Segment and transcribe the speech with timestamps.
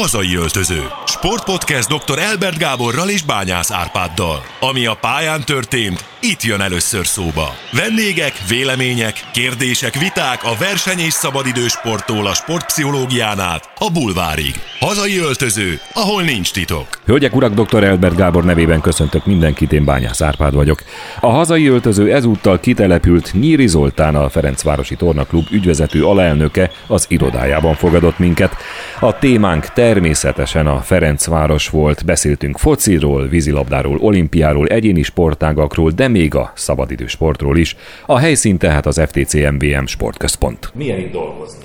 [0.00, 0.82] Hazai öltöző.
[1.06, 2.18] Sportpodcast dr.
[2.18, 4.42] Elbert Gáborral és Bányász Árpáddal.
[4.60, 7.54] Ami a pályán történt, itt jön először szóba.
[7.72, 14.54] Vendégek, vélemények, kérdések, viták a verseny és szabadidős sporttól a sportpszichológián át a bulvárig.
[14.78, 16.86] Hazai öltöző, ahol nincs titok.
[17.04, 17.84] Hölgyek, urak, dr.
[17.84, 20.82] Elbert Gábor nevében köszöntök mindenkit, én Bányász Árpád vagyok.
[21.20, 28.18] A hazai öltöző ezúttal kitelepült Nyíri Zoltán, a Ferencvárosi Tornaklub ügyvezető alelnöke az irodájában fogadott
[28.18, 28.56] minket.
[29.00, 36.52] A témánk természetesen a Ferencváros volt, beszéltünk fociról, vízilabdáról, olimpiáról, egyéni sportágakról, de még a
[36.54, 37.76] szabadidő sportról is.
[38.06, 40.70] A helyszín tehát az FTC MVM Sportközpont.
[40.74, 41.64] Milyen itt dolgozni?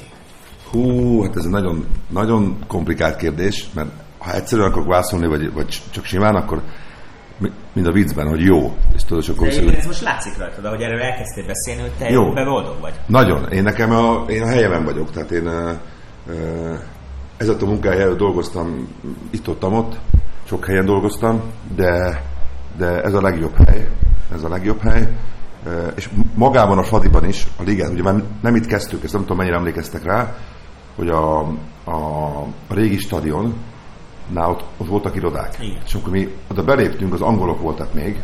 [0.71, 5.81] Hú, hát ez egy nagyon, nagyon komplikált kérdés, mert ha egyszerűen akarok válaszolni, vagy, vagy
[5.91, 6.61] csak simán, akkor
[7.73, 8.77] mind a viccben, hogy jó.
[8.95, 12.09] És tudod, csak de ez most látszik rajta, de hogy erről elkezdtél beszélni, hogy te
[12.09, 12.33] jó.
[12.33, 12.94] boldog vagy.
[13.05, 13.52] Nagyon.
[13.52, 15.71] Én nekem a, én a helyemen vagyok, tehát én uh,
[17.38, 18.88] ez a munkájáról dolgoztam,
[19.30, 19.99] itt ott, ott,
[20.44, 21.41] sok helyen dolgoztam,
[21.75, 22.23] de,
[22.78, 23.89] de ez a legjobb hely,
[24.33, 25.08] ez a legjobb hely,
[25.95, 29.38] és magában a Fadiban is, a ligát, ugye már nem itt kezdtük, ezt nem tudom
[29.38, 30.36] mennyire emlékeztek rá,
[30.95, 31.39] hogy a,
[31.83, 31.95] a,
[32.67, 33.53] a régi stadion,
[34.33, 35.58] nál ott, ott voltak irodák.
[35.59, 35.81] Igen.
[35.86, 38.19] És amikor mi oda beléptünk, az angolok voltak még,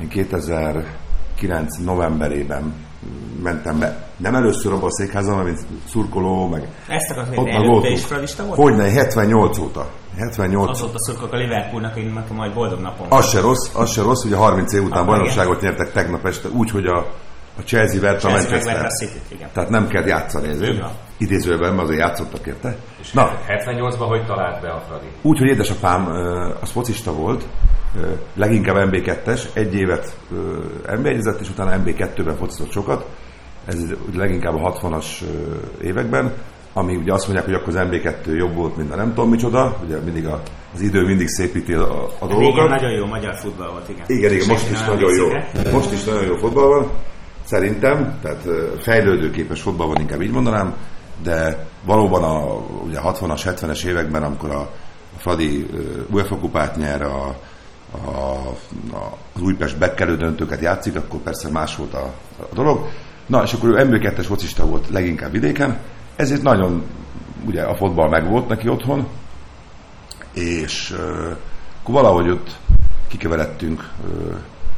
[0.00, 2.74] én 2009 novemberében
[3.42, 4.06] mentem be.
[4.16, 6.68] Nem először abban a székházban, mint szurkoló, meg...
[6.88, 8.58] Ezt akartam, hogy előtte is fradista volt?
[8.58, 9.88] Hogyne, 78 óta.
[10.16, 10.70] 78.
[10.70, 13.06] Azóta szurkolok a Liverpoolnak, én nekem majd boldog napom.
[13.10, 16.48] Az se rossz, az se rossz, hogy a 30 év után bajnokságot nyertek tegnap este,
[16.48, 16.98] úgy, hogy a,
[17.58, 18.84] a Chelsea vert a Manchester.
[18.84, 19.48] A City, igen.
[19.52, 20.84] Tehát nem kell játszani ezért.
[21.18, 22.76] Idézőben, azért játszottak érte.
[23.00, 23.30] És Na.
[23.48, 25.06] 78-ban hogy talált be a Fradi?
[25.22, 26.06] Úgy, hogy édesapám
[26.60, 27.44] az focista volt,
[28.34, 30.16] leginkább MB2-es, egy évet
[30.98, 33.06] mb 1 és utána MB2-ben focizott sokat,
[33.64, 35.06] ez leginkább a 60-as
[35.82, 36.32] években,
[36.72, 39.76] ami ugye azt mondják, hogy akkor az MB2 jobb volt, mint a nem tudom micsoda,
[39.84, 40.42] ugye mindig a,
[40.74, 42.56] az idő mindig szépíti a, a dolgokat.
[42.56, 44.04] Igen, nagyon jó magyar futball volt, igen.
[44.06, 45.28] Igen, igen, most is nagyon jó.
[45.72, 46.90] Most is nagyon jó futball van,
[47.44, 48.48] szerintem, tehát
[48.82, 50.74] fejlődőképes futball van, inkább így mondanám,
[51.22, 52.54] de valóban a
[52.84, 54.60] ugye 60-as, 70-es években, amikor a,
[55.16, 55.66] a Fradi
[56.10, 57.36] UEFA kupát nyer, a,
[57.90, 62.88] a, a, az Újpest bekelő döntőket játszik, akkor persze más volt a, a dolog.
[63.26, 65.78] Na, és akkor ő MB2-es focista volt leginkább vidéken,
[66.16, 66.82] ezért nagyon,
[67.46, 69.06] ugye a fotball meg volt neki otthon,
[70.32, 71.36] és uh,
[71.80, 72.56] akkor valahogy ott
[73.08, 74.36] kikeveredtünk uh,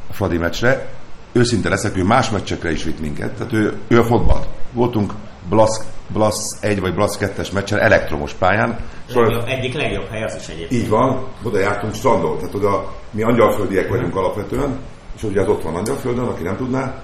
[0.08, 0.88] a Fradi meccsre.
[1.32, 4.44] Őszinte leszek, ő más meccsekre is vitt minket, tehát ő, ő a fotball.
[4.72, 5.12] Voltunk
[5.50, 8.78] Blasz, Blasz 1 vagy Blasz 2-es meccsen elektromos pályán.
[9.14, 10.82] Legjobb, egyik legjobb hely az is egyébként.
[10.82, 14.78] Így van, oda jártunk strandon, tehát oda mi angyalföldiek vagyunk alapvetően,
[15.16, 17.02] és ugye az ott van angyalföldön, aki nem tudná,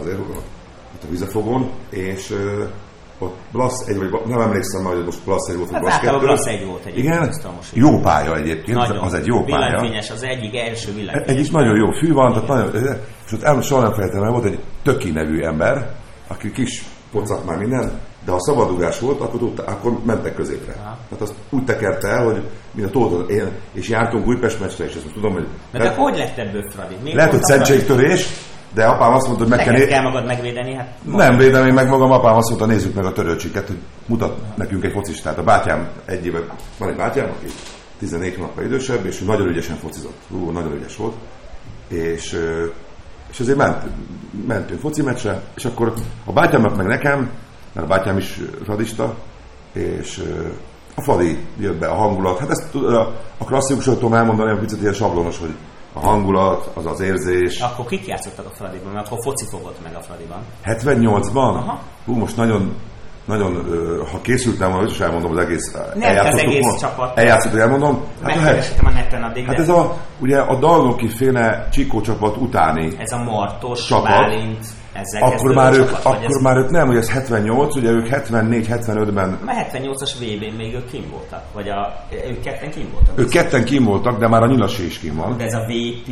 [0.00, 0.18] azért
[0.94, 2.34] itt a vizefogón, és
[3.18, 6.00] ott Blasz egy, vagy nem emlékszem majd, hogy most Blasz egy volt, vagy hát Blasz
[6.00, 6.18] kettő.
[6.18, 7.06] Blasz egy volt egyébként.
[7.06, 7.32] Igen,
[7.72, 8.98] jó pálya egyébként, nagyon.
[8.98, 9.66] az egy jó pálya.
[9.66, 11.28] Villanyfényes, az egyik első villanyfényes.
[11.28, 12.94] Egy is nagyon jó fű van, tehát nagyon,
[13.26, 15.94] és ott el, soha nem felejtem el, volt egy Töki nevű ember,
[16.28, 16.84] aki kis
[17.20, 20.72] pocak már minden, de ha szabadugás volt, akkor, tudta, akkor mentek középre.
[20.72, 20.98] Aha.
[21.08, 24.94] Tehát azt úgy tekerte el, hogy mint a tótól, én, és jártunk Újpest meccsre, és
[24.94, 25.46] ezt tudom, hogy...
[25.72, 26.96] Mert lehet, hogy lett ebből Fradi?
[27.02, 28.28] Miért lehet, hogy szentségtörés,
[28.74, 29.86] de apám azt mondta, hogy meg kell...
[29.86, 30.74] kell magad megvédeni?
[30.74, 34.56] Hát Nem védem én meg magam, apám azt mondta, nézzük meg a törölcsiket, hogy mutat
[34.56, 35.38] nekünk egy focistát.
[35.38, 36.38] A bátyám egy éve,
[36.78, 37.46] van egy bátyám, aki
[37.98, 40.18] 14 hónappal idősebb, és nagyon ügyesen focizott.
[40.30, 41.14] Ú, nagyon ügyes volt.
[41.88, 42.38] És,
[43.30, 43.82] és azért ment,
[44.46, 45.92] mentünk foci meccsre, és akkor
[46.24, 47.30] a bátyámnak meg nekem,
[47.72, 49.14] mert a bátyám is radista,
[49.72, 50.22] és
[50.94, 52.38] a Fadi jött be, a hangulat.
[52.38, 52.74] Hát ezt
[53.38, 55.54] a klasszikusról tudom elmondani, hogy picit ilyen sablonos, hogy
[55.92, 57.60] a hangulat, az az érzés.
[57.60, 58.92] Akkor kik játszottak a Fradiban?
[58.92, 60.38] Mert akkor foci fogott meg a Fradiban.
[60.64, 61.34] 78-ban?
[61.34, 61.80] Aha.
[62.04, 62.74] Hú, most nagyon,
[63.26, 63.66] nagyon,
[64.12, 65.72] ha készültem volna, is elmondom az egész.
[65.94, 66.78] Nem az egész ma?
[66.78, 67.18] csapat.
[67.18, 68.04] Eljátszottuk, elmondom.
[68.22, 69.46] Hát, a neten addig.
[69.46, 74.08] Hát ez a, ugye a Dalnoki féle Csikó csapat utáni Ez a Martos, csapat.
[74.08, 74.66] Bálint.
[74.92, 76.42] Ezzel akkor már, ők, csapat, akkor ez...
[76.42, 79.38] már ők nem, hogy ez 78, ugye ők 74-75-ben...
[79.46, 83.18] A 78-as vb még ők kim voltak, vagy a, ők ketten kim voltak?
[83.18, 85.36] Ők ketten kim voltak, de már a Nyilasi is kim van.
[85.36, 86.10] De ez a VP,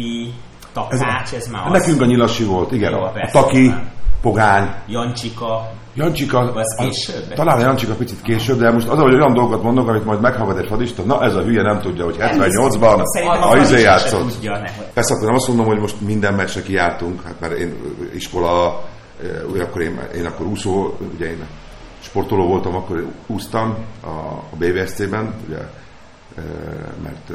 [0.72, 1.72] Takács, ez, ez már az...
[1.72, 2.90] Nekünk a Nyilasi volt, igen.
[2.90, 3.74] Jó, a Taki,
[4.22, 4.70] Pogány.
[4.86, 5.70] Jancsika.
[5.94, 7.34] Jancsika, az később?
[7.34, 10.58] talán a Jancsika picit később, de most az, hogy olyan dolgokat mondok, amit majd meghallgat
[10.58, 13.02] egy fadista, na ez a hülye nem tudja, hogy 78-ban
[13.50, 14.38] a izé játszott.
[14.94, 17.74] Persze akkor nem azt mondom, hogy most minden meccsre kijártunk, hát mert én
[18.14, 18.84] iskola,
[19.52, 21.46] úgy akkor én, én akkor úszó, ugye én
[22.00, 24.08] sportoló voltam, akkor úsztam a,
[24.50, 25.58] a BVSC-ben, ugye,
[27.02, 27.30] mert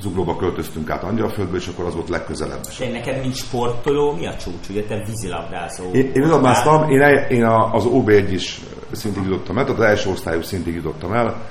[0.00, 2.60] Zuglóba költöztünk át Angyalföldbe, és akkor az volt legközelebb.
[2.68, 4.68] És neked, mint sportoló, mi a csúcs?
[4.70, 5.84] Ugye te vízilabdázó.
[5.92, 8.60] Én, én vízilabdáztam, én, én a, az OB1 is
[8.92, 11.42] szintig jutottam el, tehát az első osztályos szintig jutottam el.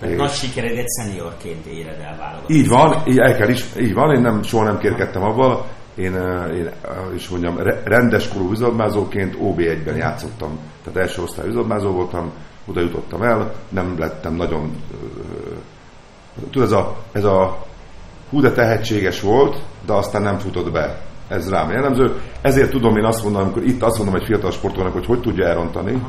[0.00, 2.50] Tehát nagy sikeredet szeniorként éred el válogatott.
[2.50, 5.62] Így van, így, el kell is, így van, én nem, soha nem kérkedtem abban,
[5.94, 6.12] én,
[6.54, 6.70] én
[7.14, 10.58] is mondjam, rendes korú vízabmázóként OB1-ben játszottam.
[10.84, 12.32] Tehát első osztály vízabmázó voltam,
[12.66, 14.76] oda jutottam el, nem lettem nagyon...
[16.50, 17.64] Tudod, ez a, ez a
[18.30, 21.00] hú de tehetséges volt, de aztán nem futott be.
[21.28, 22.20] Ez rám jellemző.
[22.42, 25.46] Ezért tudom én azt mondani, amikor itt azt mondom egy fiatal sportolónak, hogy hogy tudja
[25.46, 26.02] elrontani,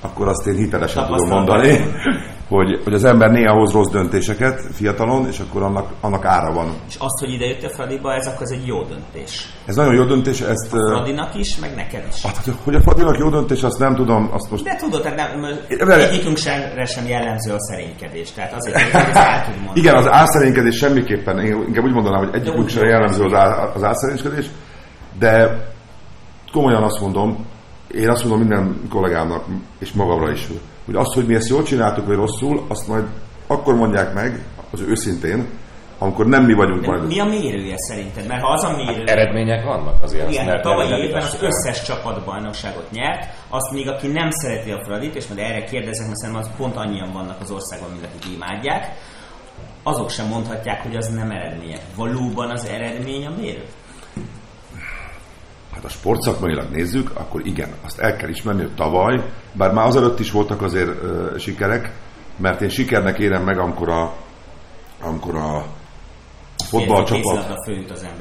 [0.00, 1.84] akkor azt én hitelesen tudom mondani,
[2.48, 6.74] hogy, hogy az ember néha hoz rossz döntéseket fiatalon, és akkor annak, annak ára van.
[6.88, 9.48] És azt, hogy ide jött a Fradiba, ez akkor ez egy jó döntés.
[9.66, 10.40] Ez nagyon jó döntés.
[10.40, 12.22] Ezt, a Fradinak is, meg neked is.
[12.22, 14.30] Hát, hogy a Fradinak jó döntés, azt nem tudom.
[14.32, 14.64] Azt most...
[14.64, 15.36] De tudod, tehát
[15.78, 18.32] nem, egyikünk sem, sem jellemző a szerénykedés.
[18.32, 19.80] Tehát azért, hogy ezt el tud mondani.
[19.80, 23.82] Igen, az álszerénykedés semmiképpen, én inkább úgy mondanám, hogy egyikünk sem jellemző az, á, az
[23.82, 24.46] álszerénykedés,
[25.18, 25.62] de
[26.52, 27.46] komolyan azt mondom,
[27.94, 29.44] én azt mondom minden kollégámnak,
[29.78, 30.46] és magamra is,
[30.84, 33.04] hogy azt, hogy mi ezt jól csináltuk, vagy rosszul, azt majd
[33.46, 35.48] akkor mondják meg, az őszintén,
[35.98, 37.06] amikor nem mi vagyunk majd.
[37.06, 38.26] Mi a mérője szerinted?
[38.26, 39.04] Mert ha az a mérő...
[39.04, 40.30] Eredmények vannak azért.
[40.30, 44.82] Igen, a tavalyi évben az összes csapat bajnokságot nyert, azt még aki nem szereti a
[44.84, 48.34] Fradit, és majd erre kérdezek, mert szerintem az pont annyian vannak az országban, mint akik
[48.34, 48.92] imádják,
[49.82, 51.80] azok sem mondhatják, hogy az nem eredmények.
[51.96, 53.64] Valóban az eredmény a mérő?
[55.74, 59.22] Hát a sportszakmailag nézzük, akkor igen, azt el kell ismerni, hogy tavaly,
[59.52, 61.92] bár már azelőtt is voltak azért uh, sikerek,
[62.36, 64.12] mert én sikernek érem meg, amikor a,
[65.00, 65.64] amikor a
[66.64, 67.46] fotballcsapat,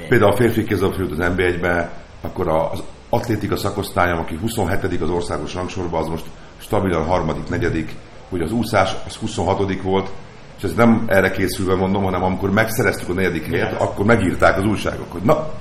[0.09, 1.89] például a férfi kézilabda főt az NB1-be,
[2.21, 5.01] akkor az atlétika szakosztályom, aki 27.
[5.01, 6.25] az országos rangsorban, az most
[6.57, 7.95] stabilan harmadik, negyedik,
[8.29, 9.81] hogy az úszás az 26.
[9.81, 10.11] volt,
[10.57, 14.65] és ez nem erre készülve mondom, hanem amikor megszereztük a negyedik helyet, akkor megírták az
[14.65, 15.51] újságok, hogy na,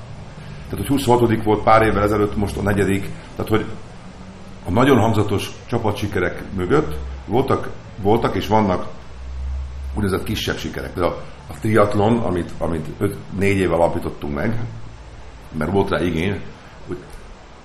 [0.69, 3.65] tehát hogy 26 volt pár évvel ezelőtt, most a negyedik, tehát hogy
[4.65, 6.95] a nagyon hangzatos csapatsikerek mögött
[7.25, 7.69] voltak,
[8.01, 8.87] voltak és vannak
[9.95, 10.93] úgynevezett kisebb sikerek.
[10.93, 11.15] Például
[11.49, 12.87] a triatlon, amit, amit
[13.37, 14.59] 4 éve alapítottunk meg,
[15.57, 16.41] mert volt rá igény,
[16.87, 16.97] hogy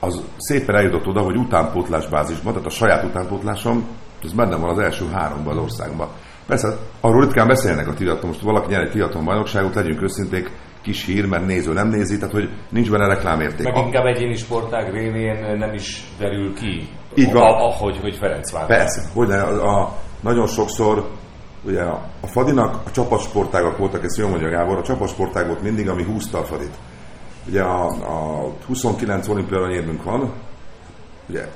[0.00, 3.86] az szépen eljutott oda, hogy utánpótlás bázisban, tehát a saját utánpótlásom,
[4.22, 6.08] ez benne van az első háromban az országban.
[6.46, 10.50] Persze, arról ritkán beszélnek a triatlon, most valaki nyer egy triatlon bajnokságot, legyünk őszinték,
[10.84, 13.66] kis hír, mert néző nem nézi, tehát hogy nincs benne reklámérték.
[13.66, 17.42] Meg inkább egyéni sportág révén nem is derül ki, Így van.
[17.42, 18.66] ahogy hogy Ferenc vált.
[18.66, 21.10] Persze, hogy ne, a, a, nagyon sokszor
[21.62, 25.88] ugye a, a Fadinak a csapatsportágak voltak, ezt jól mondja Gábor, a csapatsportág volt mindig,
[25.88, 26.75] ami húzta a Fadit.
[27.48, 30.32] Ugye a, a 29 olimpiai van,
[31.28, 31.48] ugye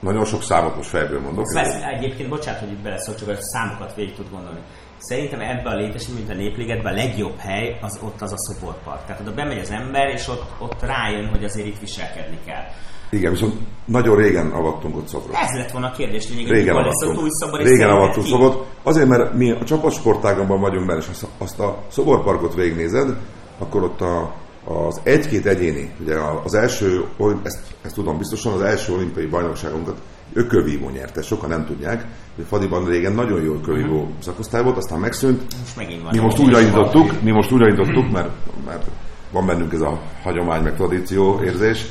[0.00, 1.44] nagyon sok számot most fejből mondok.
[1.54, 4.60] Persze, egyébként bocsánat, hogy itt beleszól, csak a számokat végig tud gondolni.
[4.98, 9.04] Szerintem ebben a létesítmény, mint a Népligetben a legjobb hely az ott az a szoborpark.
[9.04, 12.64] Tehát oda bemegy az ember, és ott, ott rájön, hogy azért itt viselkedni kell.
[13.10, 13.54] Igen, viszont
[13.84, 15.34] nagyon régen avattunk ott szobrot.
[15.34, 17.20] Ez lett volna a kérdés, hogy régen avattunk.
[17.20, 18.66] Új szobor, régen avattunk szobrot.
[18.82, 23.16] Azért, mert mi a csapatsportágban vagyunk benne, és azt a szoborparkot végignézed,
[23.58, 24.34] akkor ott a,
[24.64, 27.04] az egy-két egyéni, ugye az első,
[27.42, 30.00] ezt, ezt tudom biztosan, az első olimpiai bajnokságunkat
[30.32, 34.10] ökölvívó nyerte, sokan nem tudják, hogy Fadiban régen nagyon jó ökölvívó uh-huh.
[34.18, 35.42] szakosztály volt, aztán megszűnt.
[35.60, 38.30] Most megint van mi most újraindítottuk, mi most újraindítottuk, mert,
[38.66, 38.84] mert
[39.32, 41.86] van bennünk ez a hagyomány, meg tradíció érzés,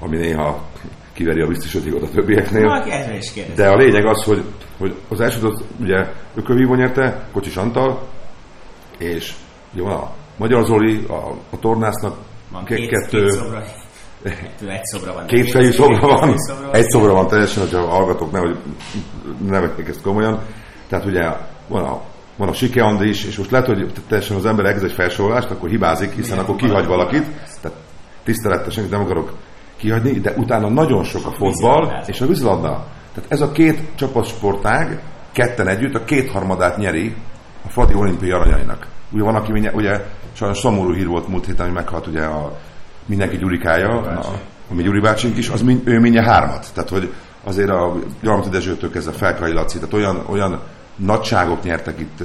[0.00, 0.62] ami néha
[1.12, 2.62] kiveri a biztosítékot a többieknél.
[2.62, 2.84] Na,
[3.54, 4.42] De a lényeg az, hogy,
[4.78, 8.08] hogy az első ugye ökölvívó nyerte, Kocsis Antal,
[8.98, 9.34] és
[9.72, 12.16] jó, a Magyar Zoli, a, a tornásznak
[12.52, 13.62] van két, kettő, két szobra.
[14.68, 15.26] Egy szobra van.
[15.26, 16.34] Két fejű szobra van.
[16.72, 18.56] Egy szobra van teljesen, hogyha hallgatok, nehogy
[19.48, 20.40] ne vették ezt komolyan.
[20.88, 21.22] Tehát ugye
[21.68, 22.00] van a,
[22.36, 25.50] van a Sike Andi is, és most lehet, hogy teljesen az ember elkezd egy felsorolást,
[25.50, 27.26] akkor hibázik, hiszen Igen, akkor kihagy valakit.
[27.60, 27.78] Tehát
[28.24, 29.32] tiszteletesen nem akarok
[29.76, 32.86] kihagyni, de utána nagyon sok a fotball és a vízilabda.
[33.14, 35.02] Tehát ez a két csapatsportág
[35.32, 37.14] ketten együtt a kétharmadát nyeri
[37.66, 38.86] a Fradi olimpiai aranyainak.
[39.12, 40.00] Ugye van, aki ugye
[40.32, 42.58] sajnos szomorú hír volt múlt héten, hogy meghalt ugye a
[43.06, 44.34] mindenki Gyurikája, a,
[44.70, 46.66] a mi Gyuri bácsink is, az mind, ő mindjárt hármat.
[46.74, 47.12] Tehát, hogy
[47.44, 50.60] azért a Gyarmati Dezsőtől kezdve Felkai Laci, tehát olyan, olyan
[50.96, 52.22] nagyságok nyertek itt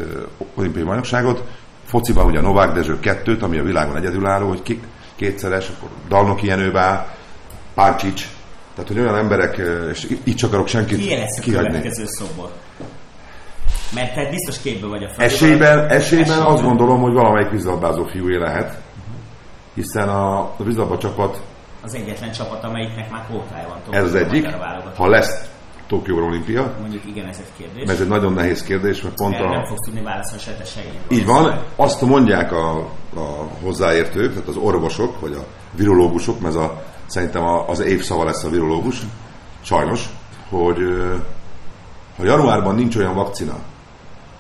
[0.56, 1.44] olimpiai bajnokságot.
[1.86, 4.80] Fociban ugye Novák Dezső kettőt, ami a világon egyedülálló, hogy ki,
[5.16, 7.08] kétszeres, akkor Dalnoki Jenőbá,
[7.74, 8.28] Páncsics,
[8.76, 11.68] tehát, hogy olyan emberek, és itt csak akarok senkit Ki lesz a kihagyni.
[11.68, 12.52] következő szobor?
[13.94, 15.26] Mert te biztos képben vagy a fel.
[15.26, 18.78] Esélyben, esélyben azt gondolom, hogy valamelyik vízlabdázó fiúé lehet
[19.80, 21.42] hiszen a, a vízlabda csapat
[21.82, 23.96] az egyetlen csapat, amelyiknek már kvótája van.
[23.96, 24.48] Ez az egyik.
[24.96, 25.50] Ha lesz
[25.88, 26.74] Tokió olimpia.
[26.80, 27.86] Mondjuk igen, ez egy kérdés.
[27.86, 29.50] Mert ez egy nagyon nehéz kérdés, mert pont a...
[29.50, 31.64] Nem fogsz tudni válaszolni se te Így van.
[31.76, 32.78] Azt mondják a,
[33.16, 35.46] a hozzáértők, tehát az orvosok, vagy a
[35.76, 39.02] virológusok, mert ez a, szerintem az évszava lesz a virológus,
[39.62, 40.10] sajnos,
[40.50, 40.78] hogy
[42.18, 43.56] ha januárban nincs olyan vakcina,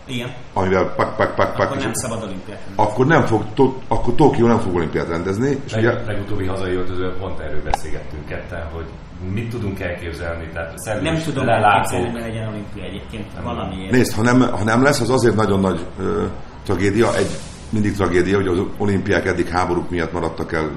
[0.10, 0.34] Igen.
[0.54, 2.60] amivel pak, pak, pak, pak, Akkor nem szabad olimpiát.
[2.76, 6.76] akkor nem fog, to, akkor Tokió nem fog olimpiát rendezni, és ugye Leg, legutóbbi hazai
[6.76, 8.86] öltözőn pont erről beszélgettünk ketten, hogy
[9.34, 10.50] mit tudunk elképzelni.
[10.54, 13.92] Tehát szellős, Nem tudom elképzelni, hogy legyen olimpia egyébként valamiért.
[13.92, 16.26] Nézd, ha nem, ha nem lesz, az azért nagyon nagy ö,
[16.64, 17.30] tragédia, egy
[17.70, 20.70] mindig tragédia, hogy az olimpiák eddig háborúk miatt maradtak el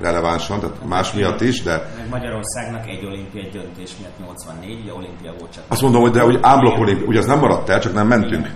[0.00, 5.32] relevánsan, tehát más miatt is, de Meg Magyarországnak egy olimpiai döntés miatt 84, ugye olimpia
[5.38, 5.64] volt csak.
[5.68, 8.50] azt mondom, hogy de hogy ámblok olimpia, ugye az nem maradt el, csak nem mentünk.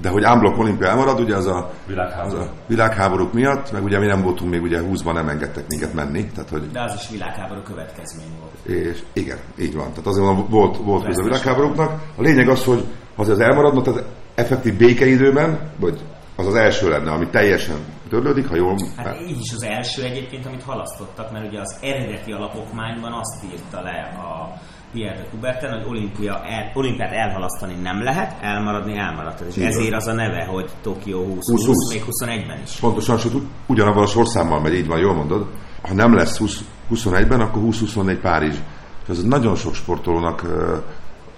[0.00, 2.40] De hogy ámblok olimpia elmarad, ugye az a, az Világháború.
[2.40, 6.26] a világháborúk miatt, meg ugye mi nem voltunk még ugye 20-ban nem engedtek minket menni,
[6.26, 8.78] tehát hogy De az is világháború következmény volt.
[8.78, 9.88] és igen, így van.
[9.88, 12.02] Tehát azért mondom, volt, volt ez a világháborúknak.
[12.16, 12.84] A lényeg az, hogy
[13.16, 14.04] ha az elmaradna, tehát
[14.34, 16.00] effektív békeidőben, vagy
[16.36, 17.76] az az első lenne, ami teljesen
[18.08, 18.76] törlődik, ha jól...
[18.96, 23.80] Hát így is az első egyébként, amit halasztottak, mert ugye az eredeti alapokmányban azt írta
[23.82, 24.54] le a
[24.92, 29.40] Pierre de Coubertin, hogy olimpia el, olimpiát elhalasztani nem lehet, elmaradni elmaradt.
[29.40, 32.76] És ezért az a neve, hogy Tokió 20, 20, 20, még 21-ben is.
[32.76, 33.32] Pontosan, sőt,
[33.66, 35.46] ugyanabban a sorszámmal megy, így van, jól mondod.
[35.82, 38.56] Ha nem lesz 20, 21-ben, akkor 20-24 Párizs.
[39.02, 40.76] És ez nagyon sok sportolónak ö,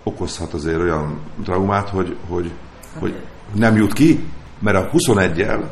[0.03, 2.53] okozhat azért olyan traumát, hogy, hogy,
[2.99, 3.15] hogy
[3.55, 4.25] nem jut ki,
[4.59, 5.65] mert a 21-jel,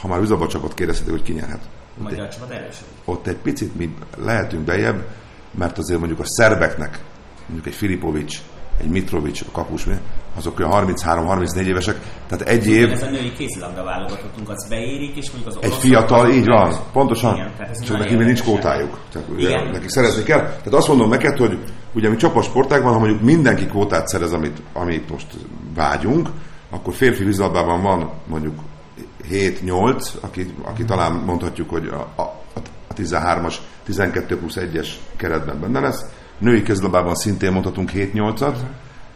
[0.00, 1.68] ha már üzabacsakat kérdezhetek, hogy ki nyerhet.
[1.98, 2.92] Magyar csapat erősödik.
[3.04, 5.04] ott egy picit mi lehetünk bejebb,
[5.54, 7.00] mert azért mondjuk a szerbeknek,
[7.46, 8.38] mondjuk egy Filipovics,
[8.80, 9.86] egy Mitrovic, a kapus,
[10.36, 11.96] azok olyan 33-34 évesek,
[12.28, 16.30] tehát egy év, Ez a női kézilabda válogatottunk, az beérik, és mondjuk az egy fiatal,
[16.30, 17.50] így van, pontosan, Igen,
[17.84, 18.98] csak neki még nincs kvótájuk.
[19.12, 19.70] Tehát ugye Igen.
[19.70, 20.40] nekik szerezni kell.
[20.40, 21.58] Tehát azt mondom neked, hogy
[21.92, 25.26] ugye mi csapatsportákban, ha mondjuk mindenki kvótát szerez, amit, amit most
[25.74, 26.28] vágyunk,
[26.70, 28.54] akkor férfi vízilabdában van mondjuk
[29.30, 32.22] 7-8, aki, aki talán mondhatjuk, hogy a, a,
[32.88, 33.54] a 13-as,
[33.84, 36.04] 12 plusz 1-es keretben benne lesz.
[36.38, 38.54] Női kézilabdában szintén mondhatunk 7-8-at.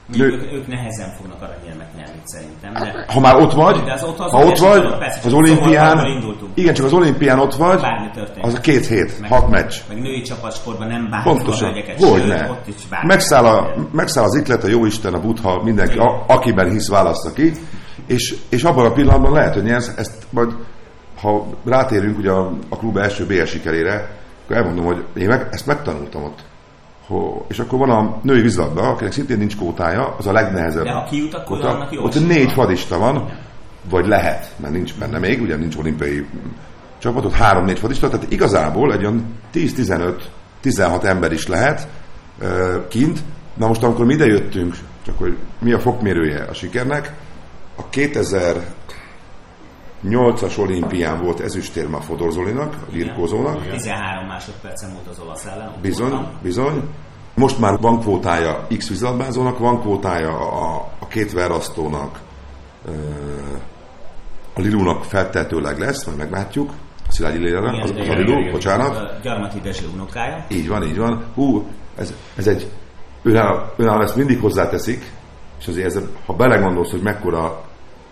[0.08, 2.72] Mondjuk Nő, Ők, ők nehezen fognak aranyérmet nyerni szerintem.
[2.72, 5.30] De ha már ott vagy, De az ott az ha ott vagy, dolog, persze, az
[5.30, 6.22] csak olimpián,
[6.54, 7.80] igen, csak az olimpián ott vagy,
[8.40, 9.74] az a két hét, Meg- hat meccs.
[9.88, 11.72] Meg női csapatsportban nem bármi Pontosan.
[11.72, 12.50] hölgyeket, Hogy ne.
[12.50, 12.74] ott is.
[13.02, 17.52] Megszáll, a, megszáll az iklet, a jóisten, a buddha, mindenki, a, akiben hisz, választa ki,
[18.06, 20.52] és, és abban a pillanatban lehet, hogy nyersz, ezt majd,
[21.20, 24.08] ha rátérünk ugye a, a klub első BS sikerére,
[24.46, 26.38] akkor elmondom, hogy én meg, ezt megtanultam ott.
[27.06, 30.84] Ho, és akkor van a női vízlabda, akinek szintén nincs kótája, az a legnehezebb.
[30.84, 33.30] De ha kijut, akkor Ott, annak jó ott négy fadista van,
[33.90, 36.26] vagy lehet, mert nincs benne még, ugye nincs olimpiai
[36.98, 41.88] csapat, ott három-négy fadista, tehát igazából egy olyan 10-15-16 ember is lehet
[42.88, 43.18] kint.
[43.54, 44.74] Na most, amikor mi ide jöttünk,
[45.06, 47.12] csak hogy mi a fokmérője a sikernek,
[47.76, 47.88] a
[50.04, 55.72] 2008-as olimpián volt ezüstérme a Fodor Zolinak, a birkózónak, 13 másodpercen múlt az olasz ellen.
[55.82, 56.32] Bizony, voltam.
[56.42, 56.82] bizony.
[57.34, 62.20] Most már van kvótája X vízilabdázónak, van kvótája a, a két verasztónak,
[64.54, 66.70] a Lilúnak feltehetőleg lesz, majd meglátjuk.
[67.08, 69.22] A Szilágyi Lélere, az, az a Lilú, bocsánat.
[69.22, 70.44] Gyarmati Dezső unokája.
[70.48, 71.24] Így van, így van.
[71.34, 72.70] Hú, ez, ez egy,
[73.22, 75.12] őnáll, őnáll ezt mindig hozzáteszik,
[75.58, 77.64] és azért ez, ha belegondolsz, hogy mekkora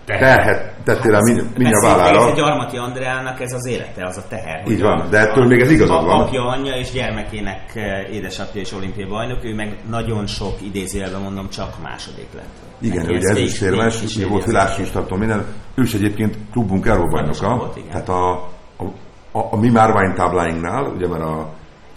[0.05, 4.07] terhet tettél rá mind, mind a Persze, Ez a vállára, Gyarmati Andreának ez az élete,
[4.07, 4.63] az a teher.
[4.69, 6.21] Így van, de ettől még ez igazad a- van.
[6.21, 11.49] Apja, anyja és gyermekének eh, édesapja és olimpiai bajnok, ő meg nagyon sok idézőjelben mondom,
[11.49, 12.55] csak második lett.
[12.81, 15.45] Igen, ugye ez ezüstérmes, végig ugye volt világcsúcstartó minden.
[15.75, 17.73] Ő is egyébként klubunk Euróbajnoka.
[17.91, 18.33] Tehát a,
[18.77, 18.85] a,
[19.33, 21.39] a, a mi márványtábláinknál, ugye mert a,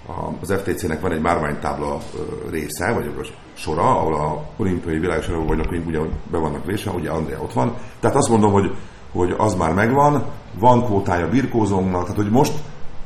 [0.08, 1.98] a, az FTC-nek van egy márványtábla
[2.52, 3.12] része, vagy a
[3.58, 6.00] sora, ahol a olimpiai világos Euróbajnokink ugye
[6.32, 7.76] be vannak része, ugye Andrea ott van.
[8.00, 8.72] Tehát azt mondom, hogy,
[9.12, 10.26] hogy az már megvan,
[10.60, 12.54] van kvótája birkózónknak, tehát hogy most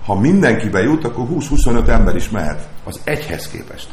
[0.05, 2.67] ha mindenki bejut, akkor 20-25 ember is mehet.
[2.84, 3.88] Az egyhez képest.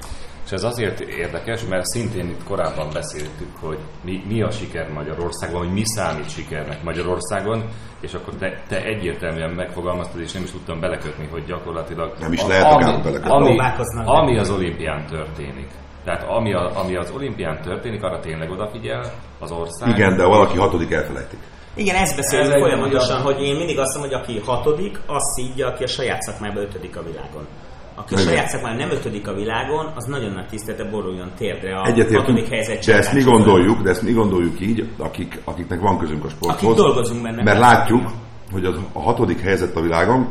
[0.44, 5.58] És ez azért érdekes, mert szintén itt korábban beszéltük, hogy mi, mi a siker Magyarországon,
[5.58, 7.64] hogy mi számít sikernek Magyarországon,
[8.00, 12.14] és akkor te, te egyértelműen megfogalmaztad, és nem is tudtam belekötni, hogy gyakorlatilag...
[12.20, 13.30] Nem is lehet belekötni.
[13.30, 14.06] ami, Próbálkoznak.
[14.06, 15.68] ami az olimpián történik.
[16.04, 19.88] Tehát ami, a, ami az olimpián történik, arra tényleg odafigyel az ország.
[19.88, 21.38] Igen, de valaki hatodik elfelejtik.
[21.74, 25.22] Igen, ezt beszélünk Ez folyamatosan, olyan- hogy én mindig azt mondom, hogy aki hatodik, az
[25.36, 27.46] szídja, aki a saját szakmában ötödik a világon.
[27.94, 31.86] Aki a saját szakmában nem ötödik a világon, az nagyon nagy tisztelete boruljon térdre a
[31.86, 35.98] Egyetértünk, hatodik helyzet de ezt mi gondoljuk, de ezt mi gondoljuk így, akik, akiknek van
[35.98, 36.70] közünk a sporthoz.
[36.70, 37.42] Akik dolgozunk benne.
[37.42, 38.10] Mert látjuk,
[38.52, 40.28] hogy az, a hatodik helyzet a világon,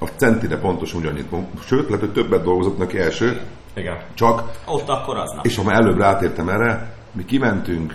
[0.00, 1.26] a centire pontosan ugyannyit
[1.66, 3.40] sőt, lehet, hogy többet dolgozott neki első,
[3.74, 3.98] Igen.
[4.14, 5.46] csak, Ott akkor aznap.
[5.46, 7.94] és ha már előbb rátértem erre, mi kimentünk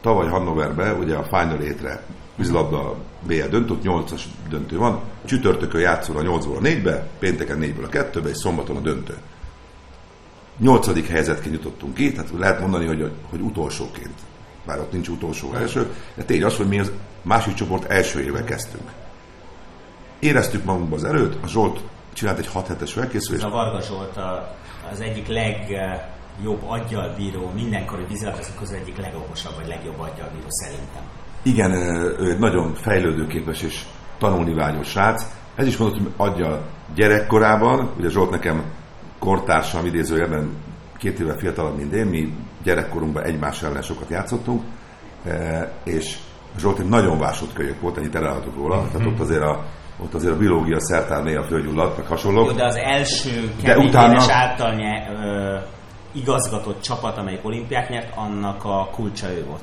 [0.00, 2.02] tavaly Hannoverbe, ugye a Final 8-re,
[2.36, 2.94] vízlabda
[3.26, 7.88] BL döntő, ott 8-as döntő van, csütörtökön játszol a 8-ból a 4-be, pénteken 4-ből a
[7.88, 9.16] 2-be, és szombaton a döntő.
[10.58, 14.14] Nyolcadik helyzetként jutottunk ki, tehát lehet mondani, hogy, hogy utolsóként.
[14.66, 16.90] bár ott nincs utolsó első, de tény az, hogy mi az
[17.22, 18.90] másik csoport elsőjével kezdtünk.
[20.18, 21.80] Éreztük magunkba az erőt, a Zsolt
[22.12, 23.44] csinált egy 6 hetes felkészülést.
[23.44, 24.56] A Varga Zsolt a,
[24.92, 31.02] az egyik legjobb aggyal bíró, mindenkori vízilabdázók közül egyik legokosabb, vagy legjobb aggyal bíró szerintem.
[31.42, 31.72] Igen,
[32.20, 33.82] ő egy nagyon fejlődőképes és
[34.18, 35.26] tanulni vágyós srác.
[35.54, 36.62] Ez is mondott, hogy adja
[36.94, 38.64] gyerekkorában, ugye Zsolt nekem
[39.18, 40.50] kortársam idézőjelben
[40.98, 44.62] két éve fiatalabb, mint én, mi gyerekkorunkban egymás ellen sokat játszottunk,
[45.84, 46.18] és
[46.58, 48.90] Zsolt egy nagyon vásott kölyök volt, ennyit elelhatok róla, mm-hmm.
[48.90, 49.64] tehát ott azért a,
[50.02, 52.46] ott azért a biológia szertár néha fölgyulladt, meg hasonlók.
[52.46, 54.24] Jó, de az első Kevin utána...
[54.28, 55.56] által nye, ö,
[56.12, 59.62] igazgatott csapat, amelyik olimpiát nyert, annak a kulcsa ő volt.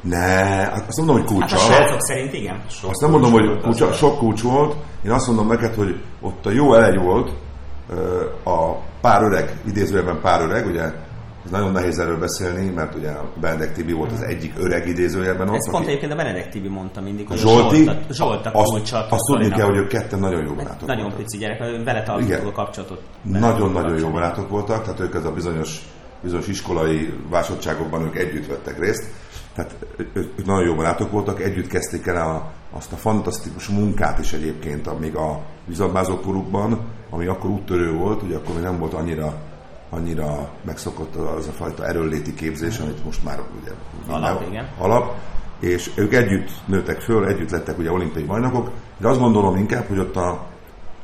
[0.00, 1.58] Ne, azt mondom, hogy kulcsa.
[1.58, 2.62] Hát a srácok szerint igen.
[2.68, 4.74] Sok azt nem mondom, hogy kulcsa, sok kulcs volt.
[5.04, 7.32] Én azt mondom neked, hogy ott a jó elegy volt,
[8.44, 10.92] a pár öreg, idézőjelben pár öreg, ugye
[11.44, 15.56] ez nagyon nehéz erről beszélni, mert ugye Benedek Tibi volt az egyik öreg idézőjelben ott.
[15.56, 19.26] Ez pont egyébként a Benedek Tibi mondta mindig, hogy Zsolti, Zsolt, Zsolt a azt, azt
[19.26, 21.20] tudni kell, hogy ők ketten nagyon jó barátok Nagyon voltak.
[21.20, 23.02] pici gyerek, vele tartottuk a kapcsolatot.
[23.22, 25.82] Nagyon-nagyon jó barátok voltak, tehát ők ez a bizonyos,
[26.22, 29.10] bizonyos iskolai vásottságokban ők együtt vettek részt.
[29.54, 29.74] Tehát
[30.12, 34.98] ők nagyon jó barátok voltak, együtt kezdték el a, azt a fantasztikus munkát is egyébként,
[34.98, 36.80] még a vízabázókorukban,
[37.10, 39.34] ami akkor úttörő volt, ugye akkor még nem volt annyira
[39.90, 43.70] annyira megszokott az a fajta erőléti képzés, amit most már ugye
[44.08, 44.68] alap, igen.
[44.78, 45.14] alap,
[45.60, 49.98] és ők együtt nőttek föl, együtt lettek ugye olimpiai bajnokok, de azt gondolom inkább, hogy
[49.98, 50.30] ott a,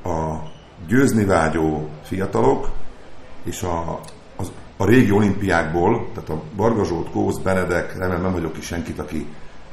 [0.09, 0.43] a
[0.87, 2.71] győzni vágyó fiatalok
[3.45, 4.00] és a,
[4.37, 9.26] az, a régi olimpiákból, tehát a Zsolt, Kósz, Benedek, remélem nem vagyok ki senkit, aki,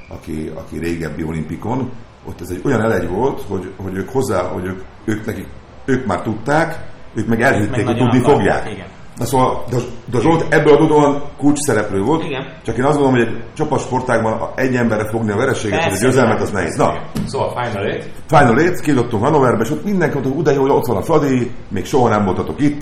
[0.08, 1.92] aki, aki régebbi olimpikon,
[2.26, 5.48] ott ez egy olyan elegy volt, hogy, hogy ők hozzá, hogy ők, ők, nekik,
[5.86, 8.70] ők már tudták, ők meg elhitték, hogy tudni fogják.
[8.72, 8.88] Igen.
[9.18, 9.78] Na szóval, de,
[10.12, 12.24] de Zsolt ebből adódóan kulcs szereplő volt.
[12.24, 12.54] Igen.
[12.64, 16.42] Csak én azt gondolom, hogy egy csapatsportágban egy emberre fogni a vereséget, vagy a győzelmet,
[16.42, 16.76] az nehéz.
[16.76, 16.94] Na.
[17.26, 18.10] Szóval Final Eight.
[18.28, 21.86] Final Eight, kidobtunk Hannoverbe, és ott mindenki mondta, hogy jó, ott van a Fradi, még
[21.86, 22.82] soha nem voltatok itt.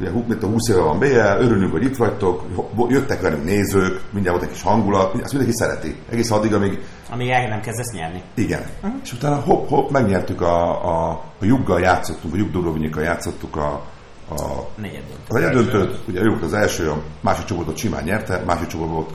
[0.00, 2.42] Ugye, mint a 20 éve van BL, örülünk, hogy itt vagytok,
[2.88, 5.96] jöttek velünk nézők, mindjárt volt egy kis hangulat, ezt mindenki szereti.
[6.10, 6.80] Egész addig, amíg...
[7.12, 8.22] Amíg el nem kezdesz nyerni.
[8.34, 8.62] Igen.
[8.82, 9.00] Uh-huh.
[9.02, 13.82] És utána hopp-hopp, megnyertük a, a, a Juggal játszottunk, a Jug játszottuk a,
[14.30, 15.98] a negyeddöntőt.
[16.08, 19.10] Ugye ő volt az első, a másik csoportot simán nyerte, másik csoport volt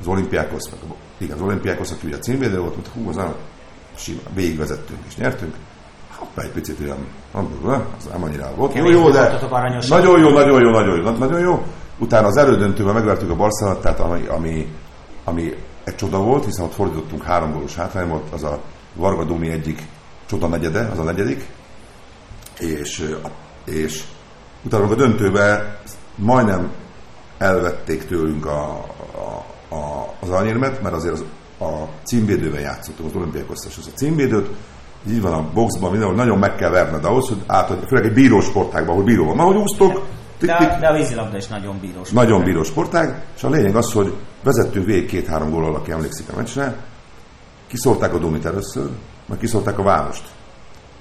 [0.00, 0.70] az olimpiákhoz,
[1.18, 3.34] igen, az olimpiákhoz, aki ugye a címvédő volt, hogy hú, az nem,
[3.96, 5.54] simán, végigvezettünk és nyertünk.
[6.16, 7.06] Hoppá, egy picit olyan,
[7.96, 8.74] az nem annyira volt.
[8.74, 9.38] Jó, jó, de
[9.88, 11.62] nagyon jó, nagyon jó, nagyon jó, nagyon jó.
[11.98, 14.68] Utána az elődöntőben megvertük a Barcelonát, tehát ami, ami,
[15.24, 18.60] ami egy csoda volt, hiszen ott fordítottunk három gólos hátrány volt, az a
[18.94, 19.82] Varga Dumi egyik
[20.26, 21.48] csoda negyede, az a negyedik,
[22.58, 23.14] és
[23.70, 24.04] és
[24.62, 25.78] utána a döntőbe
[26.14, 26.70] majdnem
[27.38, 31.24] elvették tőlünk a, a, a, az anyérmet, mert azért az,
[31.60, 33.14] a címvédővel játszottunk,
[33.50, 34.50] az az a címvédőt,
[35.08, 38.40] így van a boxban, mindenhol nagyon meg kell verned ahhoz, hogy át, főleg egy bíró
[38.40, 39.36] sportágban, ahol bíró van.
[39.36, 40.02] Na, hogy úsztok,
[40.38, 42.14] de, de, de a vízilabda is nagyon bíró sportág.
[42.14, 46.36] Nagyon bíró sportág, és a lényeg az, hogy vezettünk végig két-három gólal, aki emlékszik a
[46.36, 46.76] meccsre,
[47.66, 48.88] kiszólták a Domit először,
[49.26, 50.24] majd kiszólták a Várost.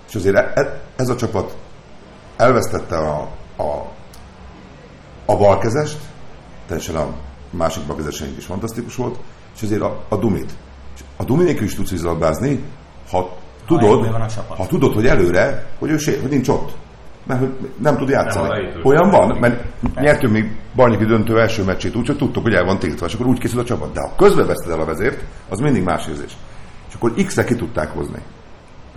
[0.08, 1.56] És azért e, e, ez a csapat
[2.38, 3.86] elvesztette a, a,
[5.26, 5.97] a balkezest,
[6.67, 7.08] teljesen a
[7.50, 9.19] másik balkezeseink is fantasztikus volt,
[9.56, 10.52] és ezért a, a dumit.
[10.95, 12.63] És a duminék is tudsz vízilabdázni,
[13.10, 13.36] ha
[13.67, 14.06] tudod,
[14.47, 16.76] ha, ha tudod, hogy előre, hogy, ő, hogy nincs ott.
[17.23, 18.47] Mert hogy nem tud játszani.
[18.47, 19.63] Nem Olyan van, mert
[19.95, 23.26] nyertünk még Bajnoki döntő első meccsét úgy, hogy tudtuk, hogy el van tiltva, és akkor
[23.26, 23.93] úgy készül a csapat.
[23.93, 26.38] De ha közben veszted el a vezért, az mindig más érzés.
[26.89, 28.21] És akkor X-re ki tudták hozni.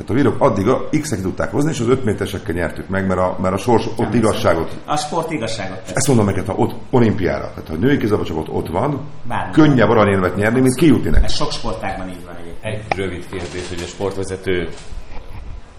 [0.01, 3.21] Tehát a vírok addig a X-ek tudták hozni, és az 5 méteresekkel nyertük meg, mert
[3.21, 4.77] a, mert a sors ott Nem igazságot.
[4.85, 5.93] A sport igazságot tesz.
[5.95, 9.53] Ezt mondom neked, ha ott olimpiára, tehát ha a női kézabacsapat ott van, Bármi.
[9.53, 11.25] könnyebb aranyérmet nyerni, mint kijutni neki.
[11.25, 12.85] Ez sok sportágban így van egyébként.
[12.91, 14.69] Egy rövid kérdés, hogy a sportvezető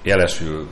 [0.04, 0.68] jelesül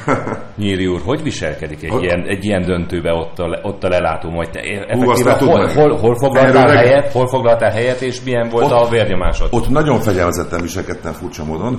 [0.56, 2.02] Nyíri úr, hogy viselkedik egy, hogy?
[2.02, 4.60] ilyen, egy ilyen döntőbe ott a, ott a lelátó, majd te
[4.94, 9.48] Hú, hol, hol, hol, foglaltál helyet, hol foglaltál helyet, és milyen volt ott, a vérnyomásod?
[9.50, 11.78] Ott nagyon fegyelmezetten viselkedtem furcsa módon.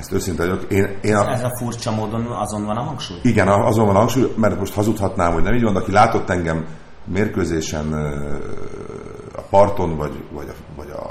[0.00, 0.72] Ezt őszinte vagyok.
[0.72, 3.18] Én, én a, ez a furcsa módon azon van a hangsúly?
[3.22, 6.30] Igen, azon van a hangsúly, mert most hazudhatnám, hogy nem így van, de aki látott
[6.30, 6.66] engem
[7.04, 7.92] mérkőzésen
[9.36, 11.02] a parton, vagy, vagy, a, vagy a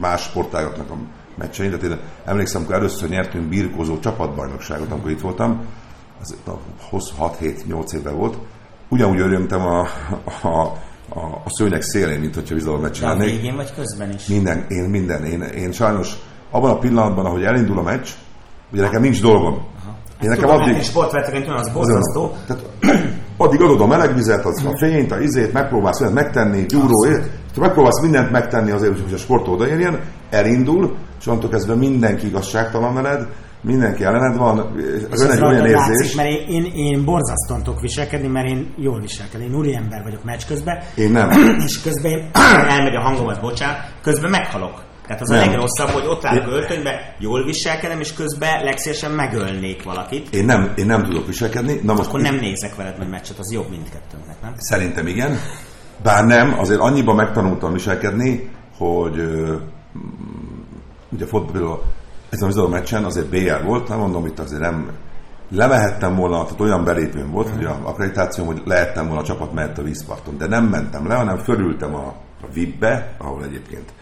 [0.00, 0.96] más sportágoknak a
[1.34, 5.66] meccsein, tehát én emlékszem, amikor először nyertünk birkózó csapatbajnokságot, amikor itt voltam,
[6.20, 6.36] az
[7.20, 8.38] 6-7-8 évvel volt,
[8.88, 9.80] ugyanúgy örömtem a,
[10.42, 10.48] a,
[11.08, 13.30] a, a szőnyeg szélén, mint hogyha vízolva meccsen lennék.
[13.30, 14.26] végén vagy közben is?
[14.26, 15.24] Minden, én minden.
[15.24, 16.16] Én, én sajnos
[16.50, 18.08] abban a pillanatban, ahogy elindul a meccs,
[18.72, 19.54] ugye nekem nincs dolgom.
[19.54, 19.96] Aha.
[20.22, 20.82] Én nekem Tudom, addig...
[20.82, 22.32] sportvetőként olyan az borzasztó.
[22.46, 22.62] Tehát,
[23.36, 27.06] addig adod a meleg vizet, az a fényt, a izét, megpróbálsz olyan megtenni, gyúró,
[27.56, 33.28] megpróbálsz mindent megtenni azért, hogy a sport odaérjen, elindul, és onnantól kezdve mindenki igazságtalan veled,
[33.60, 34.74] mindenki ellened van,
[35.10, 35.76] ez egy olyan érzés.
[35.76, 39.46] Látszik, mert én, én, én borzasztóan tudok viselkedni, mert én jól viselkedem.
[39.46, 40.78] Én úri ember vagyok meccs közben.
[40.94, 41.30] Én nem.
[41.66, 42.30] És közben én
[42.76, 44.86] elmegy a hangomat, bocsánat, közben meghalok.
[45.08, 45.38] Tehát az nem.
[45.38, 50.34] a legrosszabb, hogy ott áll öltönybe, jól viselkedem, és közben legszívesen megölnék valakit.
[50.34, 51.80] Én nem, én nem tudok viselkedni.
[51.82, 54.52] Na most Akkor nem nézek veled meg meccset, az jobb mindkettőnknek, nem?
[54.56, 55.38] Szerintem igen.
[56.02, 59.20] Bár nem, azért annyiban megtanultam viselkedni, hogy
[61.08, 61.82] ugye fotball,
[62.28, 64.90] ez a meccsen azért BR volt, nem mondom, itt azért nem
[65.50, 69.78] lemehettem volna, tehát olyan belépőm volt, hogy a akkreditációm, hogy lehettem volna a csapat mehet
[69.78, 72.06] a vízparton, de nem mentem le, hanem fölültem a,
[72.42, 73.92] a VIP-be, ahol egyébként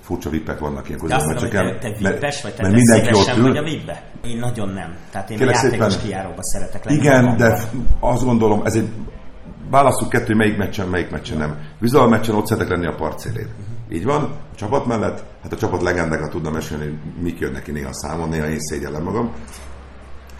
[0.00, 1.78] furcsa vippek vannak ilyen közölmeccseken.
[1.80, 2.54] Te, te vippes vagy?
[2.54, 3.42] Te mert mindenki ott ül.
[3.42, 4.02] vagy a vipbe?
[4.24, 4.96] Én nagyon nem.
[5.10, 6.98] Tehát én Kérlek a játékos szépen, kijáróba szeretek lenni.
[6.98, 7.68] Igen, de
[8.00, 8.88] azt gondolom, ez egy
[9.70, 11.58] válaszuk kettő, melyik meccsen, melyik meccsen nem.
[11.78, 13.46] Vizal meccsen ott szeretek lenni a parcélén.
[13.46, 13.96] Uh-huh.
[13.96, 17.70] Így van, a csapat mellett, hát a csapat legendákat tudna mesélni, hogy mik jön neki
[17.70, 19.32] néha számon, néha én szégyellem magam.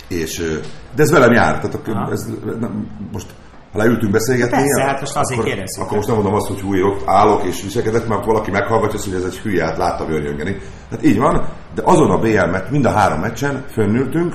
[0.09, 0.61] És,
[0.95, 3.35] de ez velem jár, tehát ez, nem, most
[3.73, 7.03] ha leültünk beszélgetni, Persze, hát most azért akkor, akkor most nem mondom azt, hogy hújok,
[7.05, 10.57] állok és viselkedek, mert valaki meghallgatja, hogy ez egy hülye, hát látta vörjöngeni.
[10.91, 14.35] Hát így van, de azon a BL meccs, mind a három meccsen fönnültünk,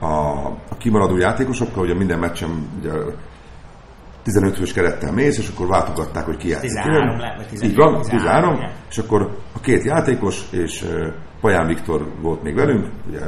[0.00, 0.06] a,
[0.46, 2.90] a kimaradó játékosokkal, ugye minden meccsen ugye,
[4.22, 6.70] 15 fős kerettel mész, és akkor váltogatták, hogy ki játszik.
[6.70, 11.06] 13 lett, 13, Így van, 13, 13 és akkor a két játékos, és uh,
[11.40, 13.20] Paján Viktor volt még velünk, ugye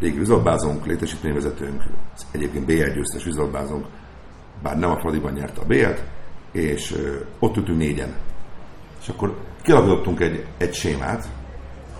[0.00, 1.82] régi üzletbázónk, létesítményvezetőnk,
[2.32, 3.86] egyébként BL győztes üzletbázónk,
[4.62, 6.04] bár nem a Fradiban nyerte a B-et,
[6.52, 6.94] és
[7.38, 8.14] ott ültünk négyen.
[9.02, 11.28] És akkor kialakítottunk egy, egy sémát,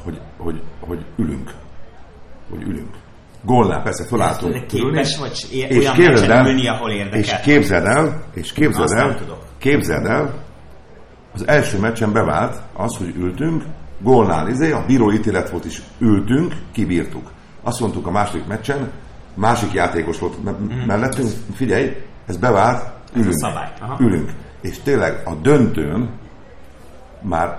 [0.05, 1.51] hogy, hogy, hogy ülünk.
[2.51, 2.95] Hogy ülünk.
[3.43, 7.19] Gólnál persze felálltunk Képes vagy és olyan képzeld el, ülni, ahol érdekel.
[7.19, 9.19] És képzeld el, és képzeld el,
[9.59, 10.45] képzeld el,
[11.35, 13.65] az első meccsen bevált az, hogy ültünk,
[13.99, 17.31] gólnál izé, a bíró ítélet volt is, ültünk, kibírtuk.
[17.63, 18.91] Azt mondtuk a második meccsen,
[19.35, 20.87] másik játékos volt me- mm.
[20.87, 23.33] mellettünk, figyelj, ez bevált, ülünk.
[23.33, 23.55] Ez
[23.99, 24.31] ülünk.
[24.61, 26.11] És tényleg a döntőn
[27.21, 27.59] már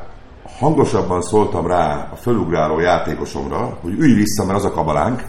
[0.60, 5.24] hangosabban szóltam rá a fölugráló játékosomra, hogy ülj vissza, mert az a kabalánk,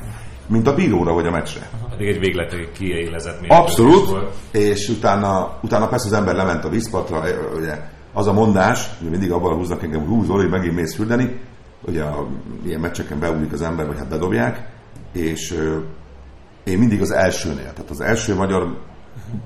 [0.46, 1.68] mint a bíróra vagy a meccsre.
[1.90, 4.16] Pedig egy végletekig kiélezett Abszolút,
[4.50, 7.22] és utána, utána persze az ember lement a vízpartra,
[7.56, 7.78] ugye
[8.12, 11.40] az a mondás, hogy mindig abban húznak engem, húz Zoli, megint mész fürdeni,
[11.86, 12.26] ugye a,
[12.64, 14.68] ilyen meccseken beugrik az ember, vagy hát bedobják,
[15.12, 15.78] és ö,
[16.64, 18.76] én mindig az elsőnél, tehát az első magyar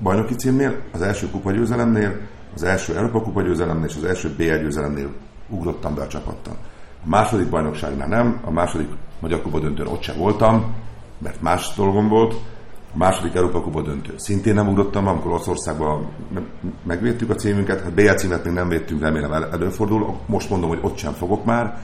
[0.03, 2.17] bajnoki címnél, az első kupa győzelemnél,
[2.55, 5.09] az első Európa kupa győzelemnél és az első BL győzelemnél
[5.49, 6.57] ugrottam be a csapattal.
[7.05, 8.89] A második bajnokságnál nem, a második
[9.21, 10.75] Magyar Kupa döntőn ott sem voltam,
[11.19, 12.35] mert más dolgom volt.
[12.95, 14.15] A második Európa Kupa döntő.
[14.17, 16.09] Szintén nem ugrottam, amikor Olaszországban
[16.83, 20.17] megvédtük a címünket, hát BL címet még nem védtünk, remélem előfordul.
[20.27, 21.79] Most mondom, hogy ott sem fogok már.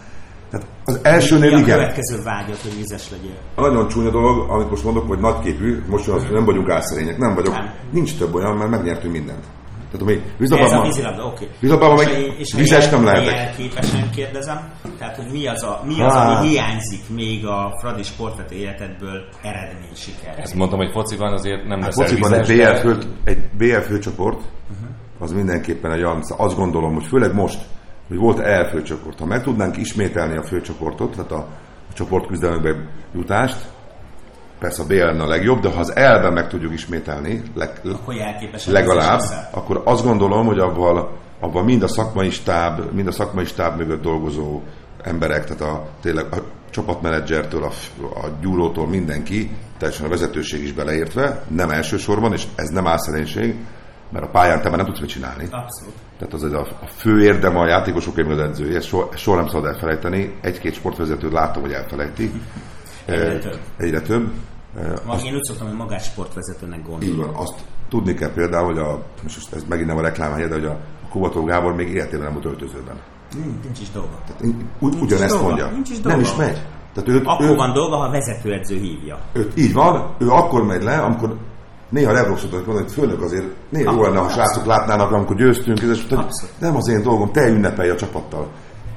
[0.53, 1.62] Tehát az elsőnél igen.
[1.62, 3.37] a következő vágyat, hogy vizes legyél?
[3.55, 7.35] A nagyon csúnya dolog, amit most mondok, hogy nagyképű, most az, nem vagyunk álszerények, nem
[7.35, 7.55] vagyok.
[7.55, 7.71] Nem.
[7.91, 9.45] Nincs több olyan, mert megnyertünk mindent.
[9.91, 11.49] Tehát ami vízlabdában, ez a vízilabda, oké.
[11.61, 13.57] Vízlabdában meg és vizes nem lehetek.
[13.57, 18.55] képesen kérdezem, tehát hogy mi az, a, mi az ami hiányzik még a Fradi sportvető
[18.55, 20.38] életedből eredmény siker.
[20.38, 24.88] Ezt mondtam, hogy fociban azért nem hát fociban egy BL, fő, egy BL főcsoport, uh-huh.
[25.19, 27.59] az mindenképpen egy olyan, azt gondolom, hogy főleg most,
[28.09, 29.19] hogy volt EL főcsoport.
[29.19, 31.47] Ha meg tudnánk ismételni a főcsoportot, tehát a,
[31.91, 32.75] a csoportküzdelembe
[33.15, 33.67] jutást,
[34.59, 38.15] persze a BL a legjobb, de ha az elben meg tudjuk ismételni, leg, akkor
[38.67, 41.09] legalább, akkor azt gondolom, hogy abban,
[41.41, 44.61] abban mind a szakmai stáb, mind a szakmai stáb mögött dolgozó
[45.03, 46.37] emberek, tehát a, tényleg a
[46.71, 52.87] csapatmenedzsertől, a, a gyúrótól mindenki, teljesen a vezetőség is beleértve, nem elsősorban, és ez nem
[52.87, 53.57] álszerénység,
[54.12, 55.44] mert a pályán te már nem tudsz mit csinálni.
[55.51, 55.94] Abszolút.
[56.18, 59.66] Tehát az a, a fő érdem a játékosok az edzője, ezt soha, soha nem szabad
[59.66, 60.35] elfelejteni.
[60.40, 62.33] Egy-két sportvezetőt látom, hogy elfelejti.
[63.07, 63.59] Egyre több.
[63.77, 64.33] Egyre több.
[65.07, 67.09] Azt, én úgy szoktam, hogy magás sportvezetőnek gondolom.
[67.09, 67.55] Így van, azt
[67.88, 70.79] tudni kell például, hogy a, most ez megint nem a reklám helye, de hogy a
[71.11, 72.96] Kubató Gábor még életében nem volt öltözőben.
[73.62, 74.18] Nincs is dolga.
[74.27, 75.46] Tehát, ugy, nincs ugyanezt dolga.
[75.46, 75.70] mondja.
[75.70, 76.16] Nincs is dolga.
[76.18, 76.62] Nem is megy.
[76.94, 79.18] Tehát őt, akkor őt, van dolga, ha vezetőedző hívja.
[79.33, 81.37] Őt, így van, ő akkor megy le, amikor
[81.93, 86.07] néha Revroxot mondani, hogy főnök azért néha jó lenne, ha srácok látnának, amikor győztünk, és
[86.59, 88.49] nem az én dolgom, te ünnepelj a csapattal.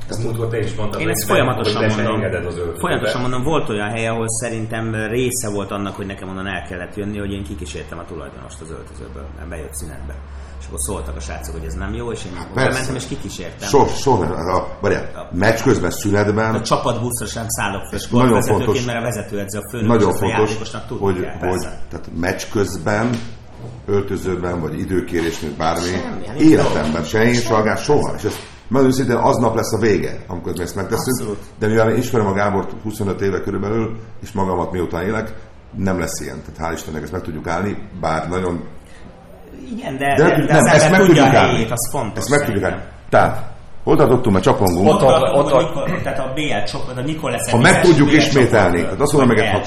[0.09, 2.21] Ezt múltkor te is mondtad, Én ezt folyamatosan mondom.
[2.45, 6.65] Az folyamatosan mondom, volt olyan hely, ahol szerintem része volt annak, hogy nekem onnan el
[6.69, 10.15] kellett jönni, hogy én kikísértem a tulajdonost az öltözőből, mert bejött szünetbe.
[10.65, 13.69] És akkor szóltak a srácok, hogy ez nem jó, és én hát mentem és kikísértem.
[13.69, 16.55] So, so, a, várjál, a meccs közben szünetben.
[16.55, 20.77] A csapatbuszra sem szállok fel nagyon fontos, mert a vezetőedző a főnök, nagyon fontos, a
[20.87, 20.97] hogy,
[21.39, 23.19] hogy tehát meccs közben
[23.85, 25.85] öltözőben, vagy időkérésnél, bármi.
[25.85, 28.13] Semmi, hát életemben se én, Salgás soha.
[28.17, 28.35] És ez
[28.67, 31.17] mert őszintén aznap lesz a vége, amikor mi ezt megteszünk.
[31.19, 31.39] Abszolút.
[31.59, 35.33] De mivel én ismerem a Gábort 25 éve körülbelül, és magamat miután élek,
[35.77, 36.41] nem lesz ilyen.
[36.41, 38.63] Tehát hál' Istennek ezt meg tudjuk állni, bár nagyon...
[39.71, 41.67] Igen, de, de, de, de nem, ezt meg tudjuk állni.
[41.69, 42.17] Az fontos.
[42.17, 42.81] Ezt meg tudjuk állni.
[43.09, 44.87] Tehát hol tartottunk, mert csapongunk.
[44.87, 48.11] Ott, ott, ott, ott, ott, tehát a BL csoport, a mikor lesz Ha meg tudjuk
[48.11, 49.63] ismételni, tehát azt mondom meg,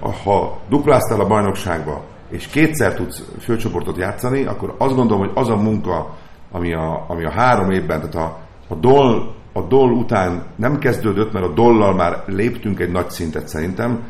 [0.00, 5.48] ha, ha dupláztál a bajnokságba, és kétszer tudsz főcsoportot játszani, akkor azt gondolom, hogy az
[5.48, 6.14] a munka,
[6.52, 11.32] ami a, ami a három évben, tehát a, a dol a dol után nem kezdődött,
[11.32, 14.02] mert a dollal már léptünk egy nagy szintet szerintem,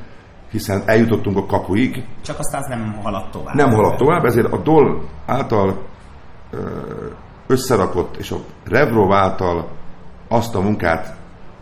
[0.50, 2.04] hiszen eljutottunk a kapuig.
[2.22, 3.54] Csak aztán nem haladt tovább.
[3.54, 5.88] Nem haladt tovább, ezért a dol által
[7.46, 9.68] összerakott, és a Revrov által
[10.28, 11.16] azt a munkát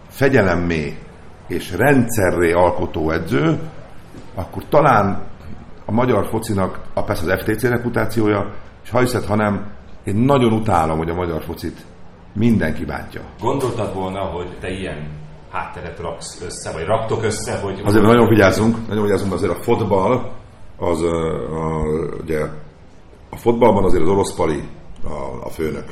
[0.09, 0.99] fegyelemmé
[1.47, 3.59] és rendszerré alkotó edző,
[4.35, 5.27] akkor talán
[5.85, 9.71] a magyar focinak, a persze az FTC reputációja, és ha hiszed, ha nem,
[10.05, 11.85] én nagyon utálom, hogy a magyar focit
[12.35, 13.21] mindenki bántja.
[13.41, 15.09] Gondoltad volna, hogy te ilyen
[15.51, 17.81] hátteret raksz össze, vagy raktok össze, hogy...
[17.85, 20.33] Azért nagyon vigyázzunk, nagyon vigyázzunk, azért a fotball,
[20.77, 21.83] az a,
[22.23, 22.41] ugye
[23.31, 24.69] a fotballban azért az orosz pali
[25.05, 25.87] a, a főnök.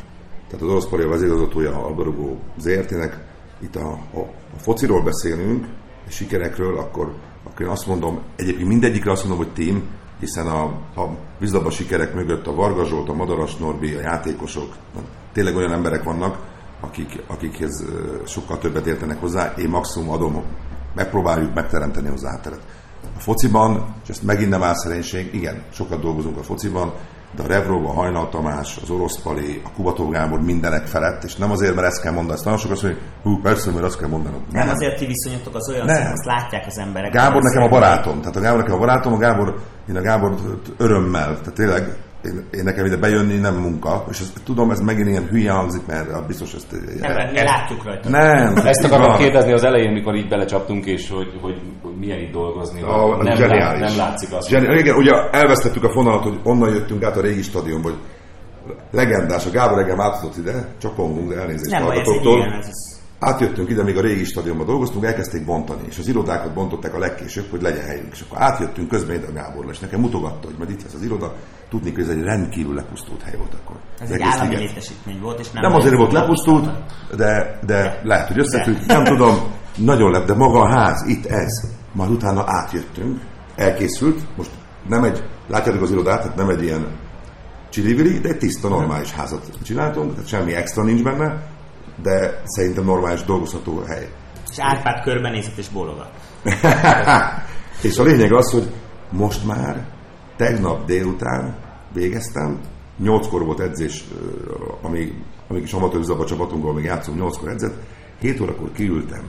[0.49, 3.25] Tehát az orosz pali a vezérigazgatója a labdarúgó ZRT-nek.
[3.61, 4.19] Itt a, a,
[4.55, 5.67] a fociról beszélünk,
[6.07, 7.15] a sikerekről, akkor,
[7.45, 9.83] akkor én azt mondom, egyébként mindegyikre azt mondom, hogy team,
[10.21, 10.63] hiszen a,
[11.01, 14.75] a vízlabda sikerek mögött a Varga Zsolt, a Madaras Norbi, a játékosok,
[15.33, 16.39] tényleg olyan emberek vannak,
[16.81, 17.85] akik, akikhez
[18.27, 20.43] sokkal többet értenek hozzá, én maximum adom,
[20.95, 22.61] megpróbáljuk megteremteni hozzá hátteret.
[23.17, 26.93] A fociban, és ezt megint nem áll szerénység, igen, sokat dolgozunk a fociban,
[27.37, 31.37] de a Revrov, a Hajnal Tamás, az Orosz Pali, a Kubató Gábor mindenek felett, és
[31.37, 34.09] nem azért, mert ezt kell mondani, ezt nagyon sokat hogy hú, persze, mert azt kell
[34.09, 34.41] mondanom.
[34.51, 36.13] Nem, nem azért ti viszonyítok az olyan nem.
[36.13, 37.13] azt látják az emberek.
[37.13, 40.35] Gábor nekem a barátom, tehát a Gábor nekem a barátom, a Gábor, én a Gábor
[40.77, 45.09] örömmel, tehát tényleg én, én nekem ide bejönni nem munka, és ezt, tudom, ez megint
[45.09, 46.67] ilyen hülye hangzik, mert biztos ezt...
[47.01, 48.09] Nem, el, mi látjuk rajta.
[48.09, 48.57] Nem.
[48.57, 52.83] Ezt akarom kérdezni az elején, mikor így belecsaptunk, és hogy, hogy, hogy milyen itt dolgozni.
[52.83, 54.49] A, nem, lát, nem látszik az.
[54.49, 57.95] Geni- igen, ugye elvesztettük a fonalat, hogy onnan jöttünk át a régi stadion, hogy
[58.91, 63.71] legendás, a Gábor engem átadott ide, csapongunk, de elnézést nem, ez egy ilyen, ez átjöttünk
[63.71, 67.63] ide, még a régi stadionban dolgoztunk, elkezdték bontani, és az irodákat bontották a legkésőbb, hogy
[67.63, 68.13] legyen helyünk.
[68.13, 71.03] És akkor átjöttünk közben ide a Gábor, és nekem mutogatta, hogy majd itt lesz az
[71.03, 71.35] iroda,
[71.69, 73.77] tudni, hogy ez egy rendkívül lepusztult hely volt akkor.
[74.01, 75.63] Ez egy állami létesítmény volt, és nem...
[75.63, 76.71] Nem azért volt lepusztult,
[77.17, 79.35] de, de lehet, hogy összefügg, nem tudom,
[79.77, 83.21] nagyon lep, de maga a ház, itt ez, majd utána átjöttünk,
[83.57, 84.51] elkészült, most
[84.89, 86.87] nem egy, látjátok az irodát, tehát nem egy ilyen
[87.71, 91.56] csilivili, de egy tiszta, normális házat csináltunk, tehát semmi extra nincs benne,
[92.03, 94.09] de szerintem normális dolgozható hely.
[94.51, 96.11] És Árpád körbenézett és bólogat.
[97.83, 98.71] és a lényeg az, hogy
[99.11, 99.87] most már
[100.37, 101.57] tegnap délután
[101.93, 102.61] végeztem,
[102.99, 104.05] nyolckor volt edzés,
[104.83, 105.15] amíg,
[105.49, 107.75] amíg is amatőr csapatunkból még játszunk, nyolckor edzett,
[108.21, 109.25] 7 órakor kiültem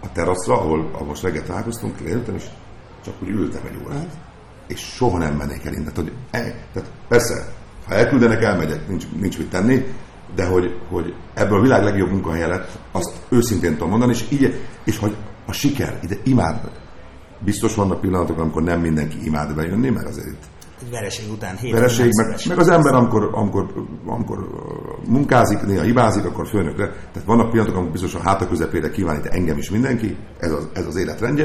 [0.00, 2.44] a teraszra, ahol, ahol most reggel találkoztunk, leültem, és
[3.04, 4.16] csak úgy ültem egy órát,
[4.66, 5.92] és soha nem mennék el innen.
[5.92, 6.12] Tehát,
[6.72, 7.52] tehát persze,
[7.86, 9.84] ha elküldenek, elmegyek, nincs, nincs mit tenni,
[10.34, 14.60] de hogy, hogy ebből a világ legjobb munkahelye lett, azt őszintén tudom mondani, és, így,
[14.84, 16.70] és hogy a siker, ide imád,
[17.38, 20.46] biztos vannak pillanatok, amikor nem mindenki imád bejönni, mert azért itt
[20.82, 23.66] egy vereség után hét vereség, meg, meg, az ember, amikor, amikor,
[24.06, 24.48] amikor
[25.06, 26.86] munkázik, néha hibázik, akkor főnökre.
[26.86, 30.86] Tehát vannak pillanatok, amikor biztos a háta közepére kívánít engem is mindenki, ez az, ez
[30.86, 31.44] az életrendje,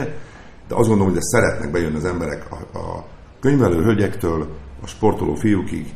[0.68, 3.06] de azt gondolom, hogy ezt szeretnek bejönni az emberek a, a
[3.40, 4.48] könyvelő hölgyektől,
[4.82, 5.94] a sportoló fiúkig,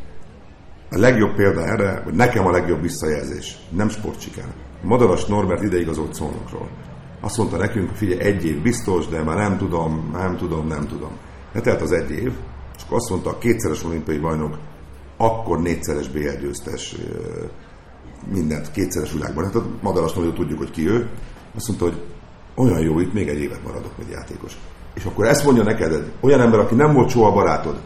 [0.91, 4.45] a legjobb példa erre, hogy nekem a legjobb visszajelzés, nem sportsiker.
[4.81, 6.69] Madaras Norbert ideigazolt szónokról.
[7.19, 11.11] Azt mondta nekünk, figyelj, egy év biztos, de már nem tudom, nem tudom, nem tudom.
[11.53, 12.31] Letelt az egy év,
[12.75, 14.57] és azt mondta, a kétszeres olimpiai bajnok,
[15.17, 16.95] akkor négyszeres BL győztes,
[18.31, 19.43] mindent, kétszeres világban.
[19.43, 21.09] Hát a Madaras Norbert tudjuk, hogy ki ő.
[21.55, 22.01] Azt mondta, hogy
[22.55, 24.57] olyan jó, itt még egy évet maradok, mint játékos.
[24.93, 27.81] És akkor ezt mondja neked egy olyan ember, aki nem volt soha barátod,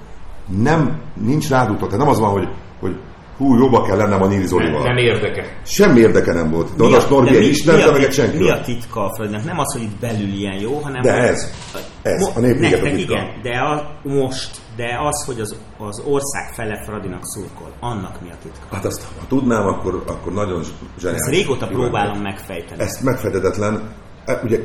[0.47, 2.47] nem, nincs rád utat, tehát nem az van, hogy
[2.81, 2.95] hogy
[3.37, 4.83] hú, jobba kell lennem a Nili Zolival.
[4.83, 5.43] Nem, nem érdeke.
[5.65, 6.75] Semmi érdeke nem volt.
[6.75, 8.37] De Adas Norbi egy ismerte meg egy senki.
[8.37, 9.43] Mi a titka a Fröldnek?
[9.43, 11.01] Nem az, hogy itt belül ilyen jó, hanem...
[11.01, 11.53] De ez.
[12.01, 12.31] Ez.
[12.35, 12.97] A népvéget a titka.
[12.97, 18.29] igen, de a, most, de az, hogy az, az ország fele Fradinak szurkol, annak mi
[18.29, 18.75] a titka?
[18.75, 20.63] Hát azt, ha tudnám, akkor, akkor nagyon
[20.99, 21.21] zseniális.
[21.21, 22.81] Ezt régóta próbálom megfejteni.
[22.81, 23.93] Ezt megfejtetetlen.
[24.25, 24.59] E, ugye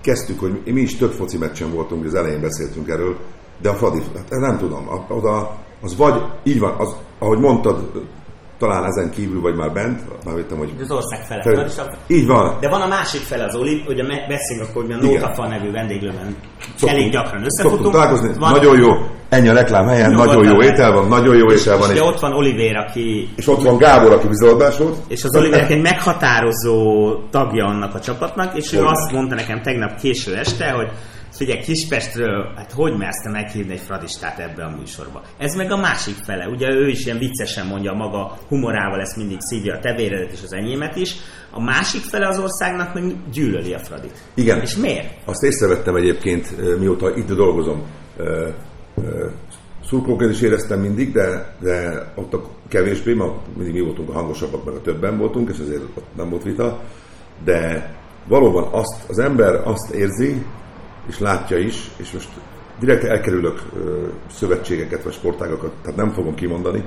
[0.00, 3.16] kezdtük, hogy mi is több foci meccsen voltunk, az elején beszéltünk erről,
[3.62, 7.90] de a Fradi, hát nem tudom, oda az vagy, így van, az, ahogy mondtad,
[8.60, 10.72] talán ezen kívül vagy már bent, már vettem, hogy...
[10.80, 11.42] Az ország fele.
[11.42, 12.56] Fel, így van.
[12.60, 16.36] De van a másik fele az Oli, ugye beszélünk akkor, hogy a Notafa nevű vendéglőben
[16.82, 17.92] elég gyakran összefutunk.
[17.92, 18.90] találkozni, van, nagyon jó,
[19.28, 21.90] ennyi a reklám helyen, nagyon jó étel van, nagyon jó étel van.
[21.90, 23.28] És, és, ott van Oliver, aki...
[23.36, 24.96] És ott van Gábor, aki bizalodás volt.
[25.08, 30.00] És az Oliver egy meghatározó tagja annak a csapatnak, és ő azt mondta nekem tegnap
[30.00, 30.88] késő este, hogy
[31.40, 35.22] Figyelj, Kispestről, hát hogy merszte meghívni egy fradistát ebbe a műsorba?
[35.38, 36.48] Ez meg a másik fele.
[36.48, 40.52] Ugye ő is ilyen viccesen mondja maga humorával, ezt mindig szívja a tevéredet és az
[40.52, 41.14] enyémet is.
[41.50, 44.22] A másik fele az országnak meg gyűlöli a Fradit.
[44.34, 44.60] Igen.
[44.60, 45.08] És miért?
[45.24, 47.82] Azt észrevettem egyébként, mióta itt dolgozom.
[49.84, 54.64] Szurkolóként is éreztem mindig, de, de ott a kevésbé, ma mindig mi voltunk a hangosabbak,
[54.64, 56.80] meg a többen voltunk, és azért ott nem volt vita,
[57.44, 57.90] de
[58.28, 60.44] valóban azt, az ember azt érzi,
[61.10, 62.28] és látja is, és most
[62.80, 66.84] direkt elkerülök ö, szövetségeket vagy sportágakat, tehát nem fogom kimondani.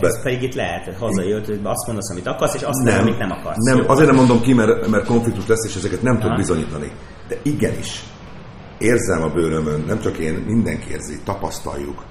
[0.00, 3.18] Ez pedig itt lehet, hazajött, hogy azt mondasz, amit akarsz, és azt nem, nem amit
[3.18, 3.56] nem akarsz.
[3.58, 6.92] Nem, Jó, azért nem mondom ki, mert, mert konfliktus lesz, és ezeket nem tud bizonyítani.
[7.28, 8.02] De igenis,
[8.78, 12.04] érzem a bőrömön, nem csak én, mindenki érzi, tapasztaljuk,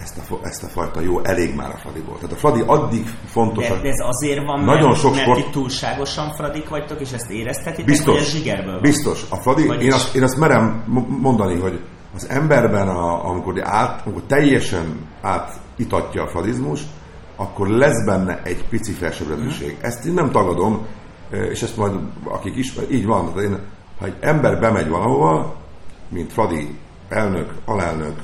[0.00, 2.14] ezt a, ezt a fajta jó, elég már a Fradiból.
[2.14, 3.68] Tehát a Fradi addig fontos.
[3.68, 5.50] De ez azért van, nagyon mert, sok mert sport...
[5.50, 8.80] túlságosan Fradik vagytok, és ezt éreztetitek, biztos, hogy ez zsigerből van?
[8.80, 9.24] Biztos.
[9.30, 9.84] A Fradi, Vagyis...
[9.84, 10.84] én, azt, én azt merem
[11.20, 11.80] mondani, hogy
[12.14, 16.80] az emberben, a, amikor, át, amikor teljesen átitatja a fradizmus,
[17.36, 19.70] akkor lesz benne egy pici felsőbbrendűség.
[19.70, 19.84] Hmm.
[19.84, 20.86] Ezt én nem tagadom,
[21.50, 23.58] és ezt majd akik ismer, így van, én,
[23.98, 25.56] ha egy ember bemegy valahova,
[26.08, 28.14] mint Fradi elnök, alelnök,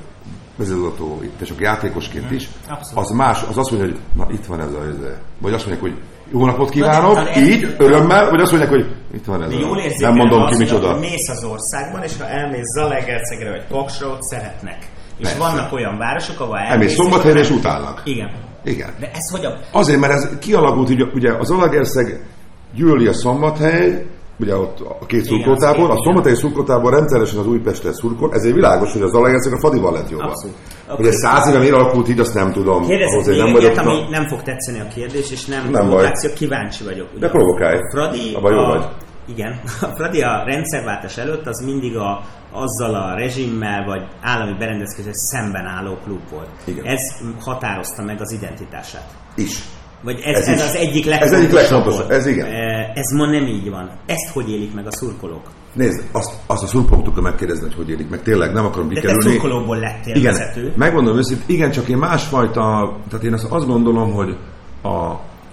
[0.56, 3.04] vezetőzató, és csak játékosként is, Abszolút.
[3.04, 5.66] az más, az azt mondja, hogy na itt van ez a, ez a vagy azt
[5.66, 9.50] mondják, hogy jó napot kívánok, na, így, örömmel, vagy azt mondják, hogy itt van ez
[9.50, 9.82] de jól a...
[9.98, 10.98] Nem mondom ki micsoda.
[10.98, 14.78] Mész az országban, és ha elmész Zalegerszegre vagy Paksra, ott szeretnek.
[15.16, 15.38] És Persze.
[15.38, 16.70] vannak olyan városok, ahol elmész...
[16.72, 18.02] Elmész szombathelyre és utálnak.
[18.04, 18.30] Igen.
[18.64, 18.94] Igen.
[18.98, 19.58] De ez hogy a...
[19.72, 22.26] Azért, mert ez kialakult, hogy ugye az Zalagerszeg
[22.74, 24.06] gyűlöli a szombathely,
[24.38, 29.02] ugye ott a két szurkoltábor, a szombathelyi szurkoltábor rendszeresen az Újpestre szurkol, ezért világos, hogy
[29.02, 30.28] az Zalaegerszeg a Fadival lett jobban.
[30.28, 30.56] Abszolút.
[30.86, 32.86] Hogy ez száz éve miért alakult így, azt nem tudom.
[32.86, 36.84] Kérdezek még nem vagyok, ami nem fog tetszeni a kérdés, és nem, nem provokáció, kíváncsi
[36.84, 37.08] vagyok.
[37.10, 37.78] Ugye, De provokálj.
[37.92, 38.84] Fradi a, jó vagy.
[39.26, 42.20] Igen, a Fradi a rendszerváltás előtt az mindig a,
[42.52, 46.48] azzal a rezsimmel vagy állami berendezkedéssel szemben álló klub volt.
[46.64, 46.84] Igen.
[46.84, 47.00] Ez
[47.40, 49.06] határozta meg az identitását.
[49.34, 49.62] Is.
[50.04, 51.34] Vagy ez, ez, ez az egyik legfontosabb.
[51.34, 52.46] Ez egyik legfontosabb, ez igen.
[52.94, 53.90] Ez ma nem így van.
[54.06, 55.50] Ezt hogy élik meg a szurkolók?
[55.72, 58.22] Nézd, azt, azt a szurkolóktól megkérdezni, hogy hogy élik meg.
[58.22, 59.18] Tényleg nem akarom kikerülni.
[59.18, 60.72] De te szurkolóból lettél igen, vezető.
[60.76, 64.36] Megmondom őszintén, igen, csak én másfajta, tehát én azt, azt gondolom, hogy
[64.82, 64.88] a,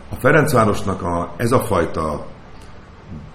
[0.09, 2.25] a Ferencvárosnak a, ez a fajta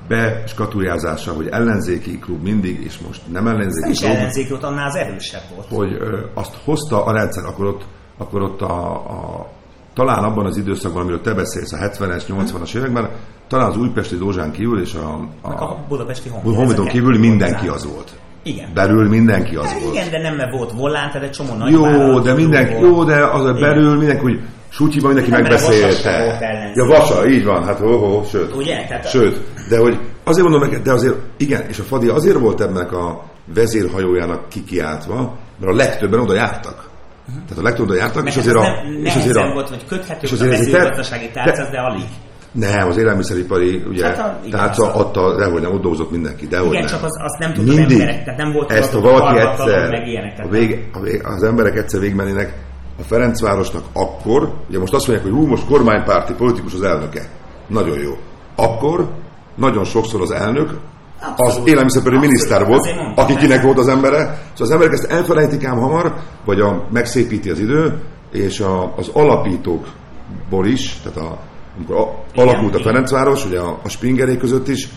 [0.09, 4.11] beskatujázása, hogy ellenzéki klub mindig, és most nem ellenzéki ez klub.
[4.11, 5.68] Nem ellenzéki volt, annál az erősebb volt.
[5.68, 7.85] Hogy ö, azt hozta a rendszer, akkor ott,
[8.18, 9.48] akkor ott a, a
[9.96, 13.11] talán abban az időszakban, amiről te beszélsz, a 70-es, 80-as években,
[13.48, 18.11] talán az újpesti Dózsán kívül és a, a, a budapesti Honvédon kívül mindenki az volt.
[18.42, 18.68] Igen.
[18.74, 19.94] Belül mindenki az de volt.
[19.94, 22.85] Igen, de nem mert volt volán, tehát egy csomó nagy Jó, de mindenki, volt.
[22.85, 26.72] jó, de az a belül mindenki, hogy Sutyiban mindenki nem megbeszélte.
[26.74, 28.54] Ja, Vasa, így van, hát oh, oh, sőt.
[28.54, 28.87] Ugye?
[28.88, 32.61] Tehát sőt, de hogy azért mondom meg, de azért, igen, és a Fadi azért volt
[32.61, 33.22] ennek a
[33.54, 36.86] vezérhajójának kikiáltva, mert a legtöbben oda jártak.
[37.27, 39.53] Tehát a legtöbb jártak, és azért, a, nem, és azért a...
[39.53, 42.05] volt, hogy köthető és azért a mezőgazdasági tárcáz, de, de alig.
[42.53, 46.47] Nem, az élelmiszeripari ugye, hát a, igen, tárca az adta, dehogy nem, ott dolgozott mindenki,
[46.47, 46.91] dehogy Igen, nem.
[46.91, 50.39] csak az, azt nem tudta emberek, tehát nem volt ezt, ha valaki egyszer, meg ilyenek,
[50.45, 52.55] a vég, a vég, az emberek egyszer végigmennének
[52.99, 57.23] a Ferencvárosnak akkor, ugye most azt mondják, hogy hú, most kormánypárti politikus az elnöke.
[57.67, 58.17] Nagyon jó.
[58.55, 59.09] Akkor
[59.55, 60.71] nagyon sokszor az elnök
[61.37, 64.18] az élelmiszeripari miniszter volt, aki kinek volt az embere.
[64.18, 68.00] Szóval az emberek ezt elfelejtik ám hamar, vagy a, megszépíti az idő,
[68.33, 71.38] és a, az alapítókból is, tehát a,
[71.76, 74.88] amikor a, alakult a Ferencváros, ugye a, a Spingeré között is,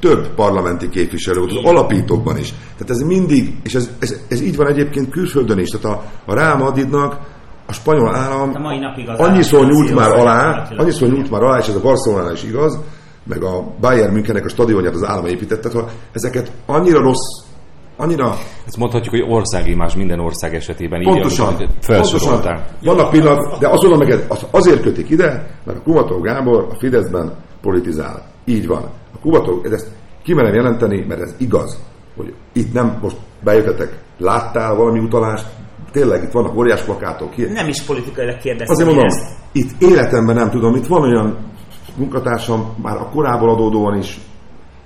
[0.00, 2.48] több parlamenti képviselő volt, az alapítókban is.
[2.48, 6.34] Tehát ez mindig, és ez, ez, ez így van egyébként külföldön is, tehát a, a
[6.34, 7.18] Real Madridnak
[7.66, 11.58] a spanyol állam a mai napig az annyiszor nyújt már alá, annyiszor nyújt már alá,
[11.58, 12.78] és ez a Barcelona is igaz,
[13.28, 17.46] meg a Bayern Münchennek a stadionját az állam építette, tehát ezeket annyira rossz
[17.98, 18.34] annyira...
[18.66, 21.02] Ezt mondhatjuk, hogy országimás minden ország esetében.
[21.02, 22.60] Pontosan, így, pontosan.
[22.82, 28.26] Vannak pillanat, de azon meg azért kötik ide, mert a Kubató Gábor a Fideszben politizál.
[28.44, 28.82] Így van.
[29.14, 29.88] A Kubató, ezt
[30.22, 31.78] kimerem jelenteni, mert ez igaz,
[32.16, 35.46] hogy itt nem most bejöttetek, láttál valami utalást,
[35.92, 37.36] tényleg itt vannak óriás plakátok.
[37.36, 38.74] Nem is politikailag kérdeztem.
[38.74, 39.36] Azért mondom, ezt.
[39.52, 41.36] itt életemben nem tudom, itt van olyan
[41.96, 44.18] munkatársam, már a korából adódóan is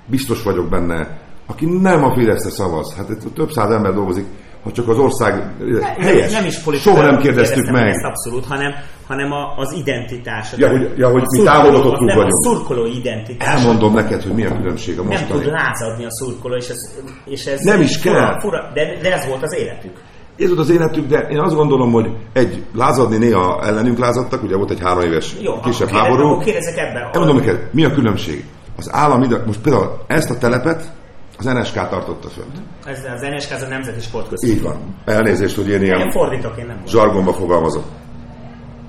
[0.05, 4.25] biztos vagyok benne, aki nem a Fideszre szavaz, hát itt több száz ember dolgozik,
[4.63, 6.31] ha csak az ország ne, helyes.
[6.31, 7.87] Nem, nem is Soha nem kérdeztük meg.
[7.87, 8.71] Ezt abszolút, hanem,
[9.07, 10.53] hanem a, az identitás.
[10.57, 12.33] Ja, hogy, ja, hogy mi támogatott klub vagyunk.
[12.33, 13.47] A szurkoló identitás.
[13.47, 15.29] Elmondom neked, hogy mi a különbség a mostani.
[15.29, 16.77] Nem tud lázadni a szurkoló, és ez,
[17.25, 18.39] és ez nem is fura, kell.
[18.39, 20.01] Fura, de, de ez volt az életük.
[20.37, 24.55] Ez volt az életük, de én azt gondolom, hogy egy lázadni néha ellenünk lázadtak, ugye
[24.55, 26.27] volt egy három éves Jó, kisebb akkor háború.
[26.27, 27.09] Akkor kérdezek ebben.
[27.11, 28.45] Elmondom neked, mi a különbség?
[28.77, 30.91] Az állam ide, most például ezt a telepet
[31.37, 32.61] az NSK tartotta fönt.
[32.85, 34.53] Ez az NSK az a Nemzeti Sportközpont.
[34.53, 34.77] Így van.
[35.05, 37.83] Elnézést, hogy én ilyen én fordítok, én nem zsargonba fogalmazok.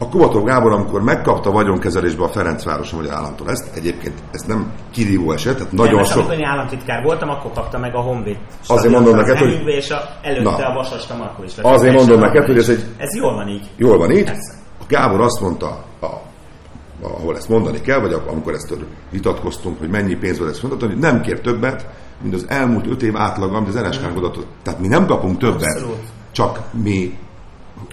[0.04, 5.32] A Kubatov Gábor, amikor megkapta vagyonkezelésbe a Ferencvároson vagy államtól ezt, egyébként ez nem kirívó
[5.32, 6.16] eset, tehát nagyon nem, sok...
[6.16, 8.36] Amikor én államtitkár voltam, akkor kapta meg a Honvéd.
[8.66, 9.62] Azért mondom neked, hogy...
[9.66, 11.52] És a, előtte na, a Vasas Tamarko is.
[11.62, 12.84] Azért mondom neked, hogy ez egy...
[12.96, 13.70] Ez jól van így.
[13.76, 14.24] Jól van így.
[14.24, 14.52] Persze.
[14.80, 15.66] A Gábor azt mondta,
[16.00, 16.06] a,
[17.02, 18.74] ahol ezt mondani kell, vagy amikor ezt
[19.10, 21.86] vitatkoztunk, hogy mennyi pénzből ezt mondani, hogy nem kér többet,
[22.22, 24.36] mint az elmúlt öt év átlag, amit az NSK-nak.
[24.62, 25.98] Tehát mi nem kapunk többet, Abszolút.
[26.32, 27.18] csak mi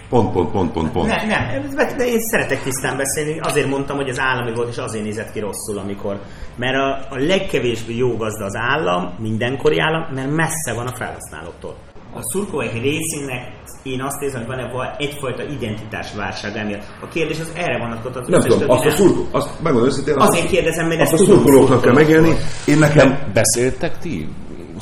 [0.09, 1.07] pont, pont, pont, pont, pont.
[1.07, 5.03] Nem, nem, de én szeretek tisztán beszélni, azért mondtam, hogy az állami volt, és azért
[5.03, 6.19] nézett ki rosszul, amikor.
[6.55, 11.75] Mert a, a legkevésbé jó gazda az állam, mindenkori állam, mert messze van a felhasználóktól.
[12.13, 13.47] A szurkolói részének
[13.83, 16.83] én azt érzem, hogy van egyfajta identitásválság emiatt.
[17.01, 18.27] A kérdés az erre vonatkozott.
[18.27, 20.17] Nem tudom, azt a szurkó, azt megmondom őszintén.
[20.17, 22.35] Azért kérdezem, mert ezt a szurkolóknak kell megélni.
[22.65, 23.19] Én nekem...
[23.33, 24.29] Beszéltek ti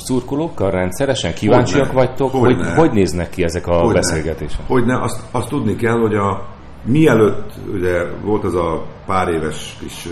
[0.00, 1.34] szurkolókkal rendszeresen?
[1.34, 4.66] Kíváncsiak hogyne, vagytok, hogy, hogy hogy néznek ki ezek a hogyne, beszélgetések?
[4.66, 6.46] Hogyne, azt, azt tudni kell, hogy a
[6.84, 10.08] mielőtt ugye volt az a pár éves kis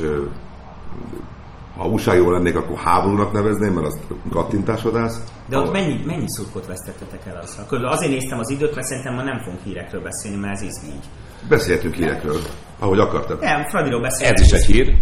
[1.78, 3.99] ha újságíró lennék, akkor háborúnak nevezném, mert az
[4.30, 5.12] kattintásodás.
[5.49, 7.64] De ott mennyi, mennyi szurkot vesztettetek el azzal?
[7.64, 11.05] Körülbelül azért néztem az időt, mert szerintem ma nem fogunk hírekről beszélni, mert ez így.
[11.49, 12.41] Beszélhetünk hírekről,
[12.78, 13.41] ahogy akartad.
[13.41, 14.39] Nem, Fradiról beszélünk.
[14.39, 14.97] Ez is egy hír.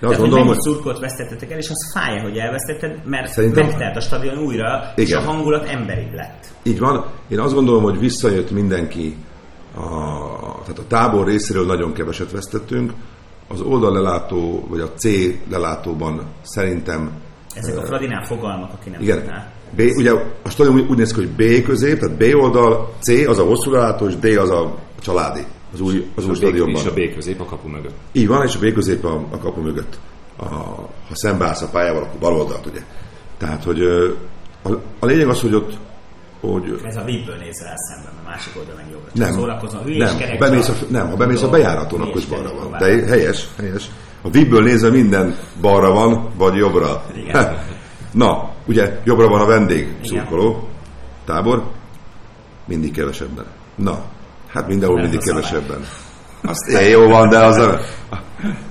[0.00, 3.66] De azt gondolom, hogy szurkot vesztettetek el, és az fájja, hogy elvesztetted, mert Szerintem...
[3.66, 5.06] megtelt a stadion újra, Igen.
[5.06, 6.46] és a hangulat emberi lett.
[6.62, 7.04] Így van.
[7.28, 9.16] Én azt gondolom, hogy visszajött mindenki,
[9.74, 9.80] a,
[10.60, 12.92] tehát a tábor részéről nagyon keveset vesztettünk,
[13.48, 15.04] az oldallelátó, vagy a C
[15.50, 17.10] lelátóban szerintem...
[17.54, 19.48] Ezek a Fradinál fogalmak, aki nem igen, tudná.
[19.76, 23.08] B, ugye a stadion úgy, úgy néz ki, hogy B közép, tehát B oldal, C
[23.08, 25.40] az a hosszú lelátó, és D az a családi
[25.72, 26.82] az új, az új stadionban.
[26.82, 27.94] És a B közép a kapu mögött.
[28.12, 29.98] Így van, és a B közép a, a kapu mögött.
[30.36, 30.44] A,
[31.08, 32.80] ha szembeállsz a pályával, akkor bal oldalt, ugye.
[33.38, 33.80] Tehát, hogy
[34.62, 35.76] a, a lényeg az, hogy ott
[36.40, 36.80] hogy...
[36.84, 39.10] Ez a vízből nézel el szemben, a másik oldal meg jobbra.
[39.14, 39.34] Nem,
[39.98, 42.70] nem, ha bemész a, nem, ha bemész a bejáraton, akkor is balra van.
[42.78, 43.90] De helyes, helyes.
[44.22, 47.04] A vízből nézve minden balra van, vagy jobbra.
[47.14, 47.58] Igen.
[48.12, 50.68] Na, ugye jobbra van a vendég szurkoló
[51.24, 51.64] tábor,
[52.64, 53.44] mindig kevesebben.
[53.74, 54.04] Na,
[54.52, 55.84] Hát mindenhol mindig kevesebben.
[56.42, 57.80] Azt ilyen jó van, de az a...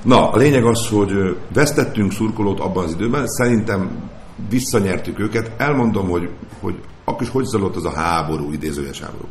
[0.04, 4.10] Na, a lényeg az, hogy vesztettünk szurkolót abban az időben, szerintem
[4.50, 5.52] visszanyertük őket.
[5.58, 9.28] Elmondom, hogy, hogy akkor is hogy zajlott az a háború, idézőjes háború.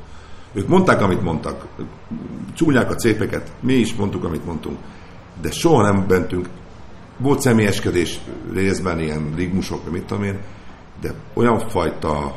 [0.53, 1.67] Ők mondták, amit mondtak,
[2.55, 4.79] csúnyák a cépeket, mi is mondtuk, amit mondtunk,
[5.41, 6.49] de soha nem bentünk.
[7.19, 8.21] Volt személyeskedés
[8.53, 10.39] részben, ilyen rigmusok, mit tudom én,
[11.01, 12.37] de olyan fajta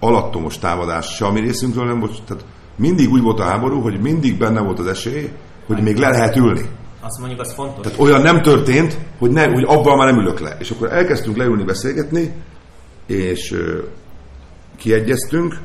[0.00, 2.44] alattomos támadás se a mi részünkről nem volt, tehát
[2.76, 5.30] mindig úgy volt a háború, hogy mindig benne volt az esély,
[5.66, 6.68] hogy még le lehet ülni.
[7.00, 7.82] Azt mondjuk, az fontos.
[7.82, 10.56] Tehát olyan nem történt, hogy, ne, hogy abban már nem ülök le.
[10.58, 12.32] És akkor elkezdtünk leülni, beszélgetni,
[13.06, 13.78] és ö,
[14.76, 15.58] kiegyeztünk,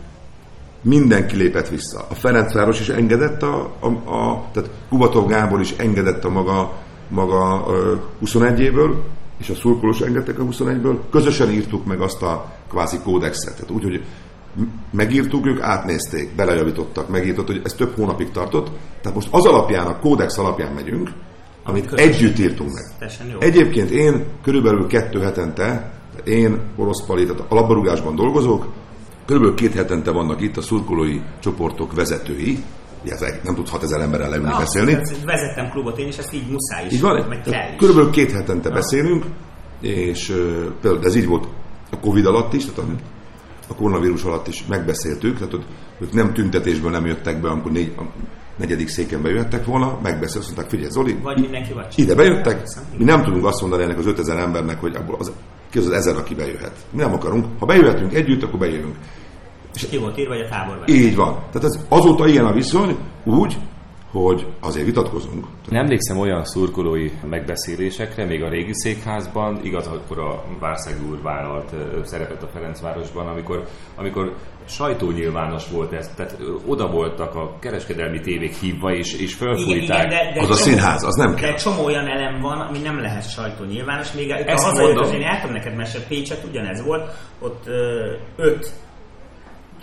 [0.81, 2.05] mindenki lépett vissza.
[2.09, 6.73] A Ferencváros is engedett, a, a, a tehát Kubatov Gábor is engedett a maga,
[7.07, 7.65] maga
[8.25, 8.93] 21-éből,
[9.37, 10.97] és a szurkolós engedtek a 21-ből.
[11.11, 13.53] Közösen írtuk meg azt a kvázi kódexet.
[13.53, 14.03] Tehát úgy, hogy
[14.91, 18.67] megírtuk, ők átnézték, belejavítottak, megírtott, hogy ez több hónapig tartott.
[19.01, 21.09] Tehát most az alapján, a kódex alapján megyünk,
[21.63, 22.13] amit Közösen.
[22.13, 23.09] együtt írtunk meg.
[23.39, 25.91] Egyébként én körülbelül kettő hetente,
[26.23, 28.67] én orosz pali, tehát a labdarúgásban dolgozok,
[29.25, 32.57] körülbelül két hetente vannak itt a szurkolói csoportok vezetői,
[33.05, 34.93] ezek nem tud 6000 emberrel leülni Na, beszélni.
[35.23, 36.93] Vezettem klubot én, és ezt így muszáj is.
[36.93, 37.77] Így van, meg kell is.
[37.77, 38.75] Körülbelül két hetente Na.
[38.75, 39.25] beszélünk,
[39.81, 40.33] és
[40.81, 41.47] például ez így volt
[41.91, 42.91] a Covid alatt is, tehát
[43.67, 45.65] a koronavírus alatt is megbeszéltük, tehát ott,
[45.99, 48.01] ők nem tüntetésből nem jöttek be, amikor négy, a
[48.57, 52.63] negyedik széken bejöttek volna, megbeszél, azt mondták, figyelj Zoli, vagy mindenki vagy ide bejöttek,
[52.97, 55.31] mi nem tudunk azt mondani ennek az 5000 embernek, hogy abból az,
[55.69, 56.75] ki az, az ezer, aki bejöhet.
[56.91, 58.95] Mi nem akarunk, ha bejöhetünk együtt, akkor bejövünk.
[59.73, 60.87] És ki volt írva, vagy a táborban?
[60.87, 61.33] Így van.
[61.33, 63.57] Tehát ez, azóta ilyen a viszony, úgy,
[64.11, 65.45] hogy azért vitatkozunk.
[65.69, 71.75] Nem emlékszem olyan szurkolói megbeszélésekre, még a régi székházban, igaz, akkor a Várszeg úr vállalt
[72.03, 74.35] szerepet a Ferencvárosban, amikor, amikor
[74.65, 80.05] sajtónyilvános volt ez, tehát oda voltak a kereskedelmi tévék hívva, és, és felfújták.
[80.05, 81.51] Igen, igen, de, de az a színház, az nem kell.
[81.51, 84.11] De csomó olyan elem van, ami nem lehet sajtónyilvános.
[84.11, 87.63] Még Ezt a hazajött, én el tudom neked mesélni, Pécset ugyanez volt, ott
[88.35, 88.73] öt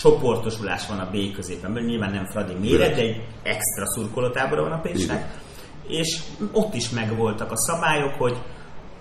[0.05, 4.81] csoportosulás van a B középen, nyilván nem Fradi méret, de egy extra szurkolótábora van a
[4.81, 5.43] Pécsnek,
[5.89, 6.19] és
[6.53, 8.37] ott is megvoltak a szabályok, hogy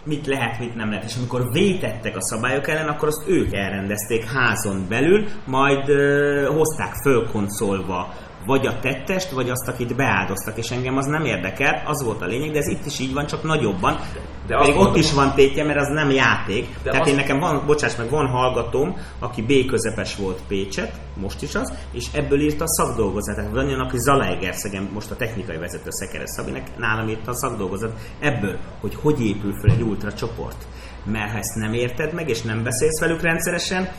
[0.05, 1.03] mit lehet, mit nem lehet.
[1.03, 6.93] És amikor vétettek a szabályok ellen, akkor azt ők elrendezték házon belül, majd ö, hozták
[7.03, 8.13] fölkoncolva
[8.45, 12.25] vagy a tettest, vagy azt, akit beáldoztak, és engem az nem érdekel, az volt a
[12.25, 13.99] lényeg, de ez itt is így van, csak nagyobban.
[14.47, 16.67] De Pedig ott is van tétje, mert az nem játék.
[16.83, 21.41] De Tehát én nekem van, bocsáss meg, van hallgatóm, aki B közepes volt Pécset, most
[21.41, 23.51] is az, és ebből írta a szakdolgozatát.
[23.51, 28.57] Van olyan, aki Zalaegerszegen, most a technikai vezető Szekeres Szabinek, nálam írta a szakdolgozat ebből,
[28.79, 30.67] hogy hogy épül fel egy ultra csoport.
[31.05, 33.89] Mert ha ezt nem érted meg, és nem beszélsz velük rendszeresen,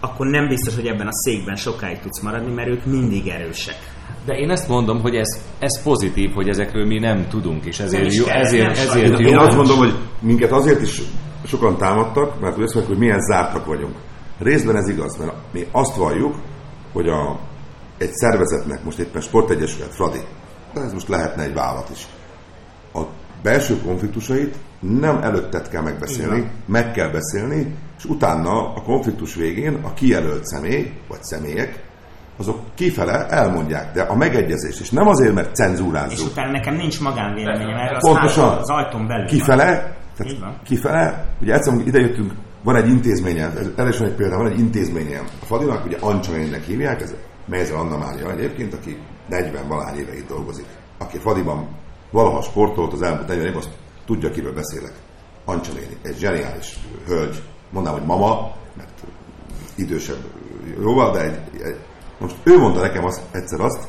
[0.00, 3.76] akkor nem biztos, hogy ebben a székben sokáig tudsz maradni, mert ők mindig erősek.
[4.24, 8.14] De én ezt mondom, hogy ez, ez pozitív, hogy ezekről mi nem tudunk, és ezért
[8.14, 8.26] jó.
[8.26, 9.28] Ezért, ezért jó.
[9.28, 11.02] Én azt mondom, hogy minket azért is
[11.46, 13.96] sokan támadtak, mert azt mondják, hogy milyen zártak vagyunk.
[14.38, 16.34] Részben ez igaz, mert mi azt valljuk,
[16.92, 17.38] hogy a,
[17.98, 20.20] egy szervezetnek, most éppen sportegyesület, Fradi,
[20.74, 22.06] de ez most lehetne egy vállalat is,
[22.94, 23.02] a
[23.42, 26.50] belső konfliktusait nem előttet kell megbeszélni, Igen.
[26.66, 31.86] meg kell beszélni, és utána a konfliktus végén a kijelölt személy, vagy személyek,
[32.36, 36.18] azok kifele elmondják, de a megegyezés, és nem azért, mert cenzúrázzuk.
[36.18, 38.58] És utána nekem nincs magánvéleményem erre, az Pontosan.
[38.58, 42.32] az ajtón belül Kifele, tehát kifele, ugye egyszer ide jöttünk,
[42.62, 45.18] van egy intézménye, ez is van egy példa, van egy intézménye.
[45.18, 47.14] A Fadinak ugye Ancsanének hívják, ez
[47.46, 50.66] Mejzer Anna Mária egyébként, aki 40 valány éve itt dolgozik.
[50.98, 51.68] Aki Fadiban
[52.10, 53.70] valaha sportolt az elmúlt 40 év, azt
[54.06, 54.92] tudja, kiről beszélek.
[55.44, 59.02] Ancsa néni, egy zseniális hölgy, mondanám, hogy mama, mert
[59.74, 60.24] idősebb
[60.80, 61.76] jóval, de egy, egy,
[62.18, 63.88] most ő mondta nekem azt, egyszer azt,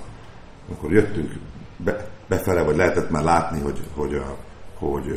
[0.67, 1.39] amikor jöttünk
[1.77, 4.35] be, befele, vagy lehetett már látni, hogy, hogy, a,
[4.79, 5.07] hogy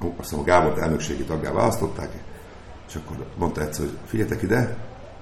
[0.00, 2.10] azt hiszem a Gábor elnökségi taggá választották,
[2.88, 4.76] és akkor mondta egyszer, hogy figyeljetek ide,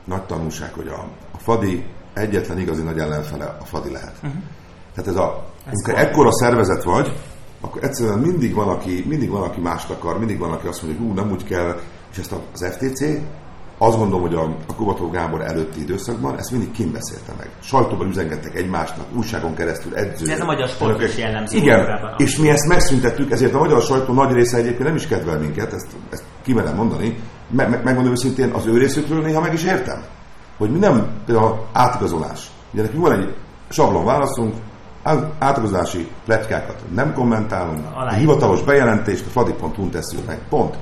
[0.04, 4.14] nagy tanulság, hogy a, a Fadi egyetlen igazi nagy ellenfele a Fadi lehet.
[4.22, 4.42] Uh-huh.
[4.94, 7.12] Tehát ez a, ez amikor ekkora szervezet vagy,
[7.60, 11.00] akkor egyszerűen mindig van, aki, mindig van, aki mást akar, mindig van, aki azt mondja,
[11.00, 11.80] hogy hú, nem úgy kell,
[12.12, 13.00] és ezt az FTC,
[13.78, 17.50] azt gondolom, hogy a, a Kubató Gábor előtti időszakban ezt mindig kim beszélte meg.
[17.60, 20.32] Sajtóban üzengettek egymásnak, újságon keresztül edző.
[20.32, 21.56] Ez a magyar sport is jellemző.
[21.56, 25.38] Igen, és mi ezt megszüntettük, ezért a magyar sajtó nagy része egyébként nem is kedvel
[25.38, 27.18] minket, ezt, ezt kimerem mondani.
[27.50, 30.04] Me, me, megmondom őszintén, az ő részükről néha meg is értem.
[30.56, 32.50] Hogy mi nem, például átigazolás.
[32.72, 33.34] Ugye nekünk van egy
[33.68, 34.54] sablon válaszunk,
[35.38, 40.38] átigazolási pletykákat nem kommentálunk, a hivatalos bejelentést a fadi.hu-n tesszük meg.
[40.48, 40.76] Pont.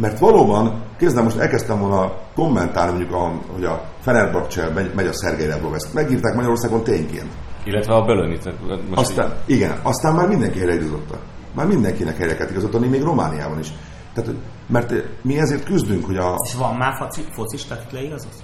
[0.00, 5.12] Mert valóban, kezdem most elkezdtem volna kommentálni, mondjuk, a, hogy a Fenerbahce megy, megy a
[5.12, 7.32] Szergei Rebrov, ezt megírták Magyarországon tényként.
[7.64, 8.54] Illetve a Bölönit.
[8.94, 9.56] Aztán, így...
[9.56, 11.18] igen, aztán már mindenki helyre igazotta.
[11.54, 13.72] Már mindenkinek helyre kell igazolni, még Romániában is.
[14.14, 14.30] Tehát,
[14.66, 16.34] mert mi ezért küzdünk, hogy a...
[16.44, 18.42] És van már foci, focista, akit leigazolsz?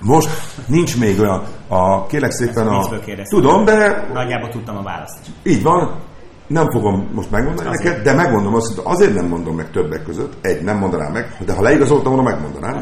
[0.00, 0.28] Most
[0.66, 2.88] nincs még olyan, a, kérlek szépen a...
[3.28, 4.08] Tudom, de...
[4.12, 5.18] Nagyjából tudtam a választ.
[5.42, 6.00] Így van,
[6.46, 7.84] nem fogom most megmondani azért.
[7.84, 10.32] neked, de megmondom azt, hogy azért nem mondom meg többek között.
[10.40, 12.80] Egy, nem mondanám meg, de ha leigazoltam volna, megmondanám.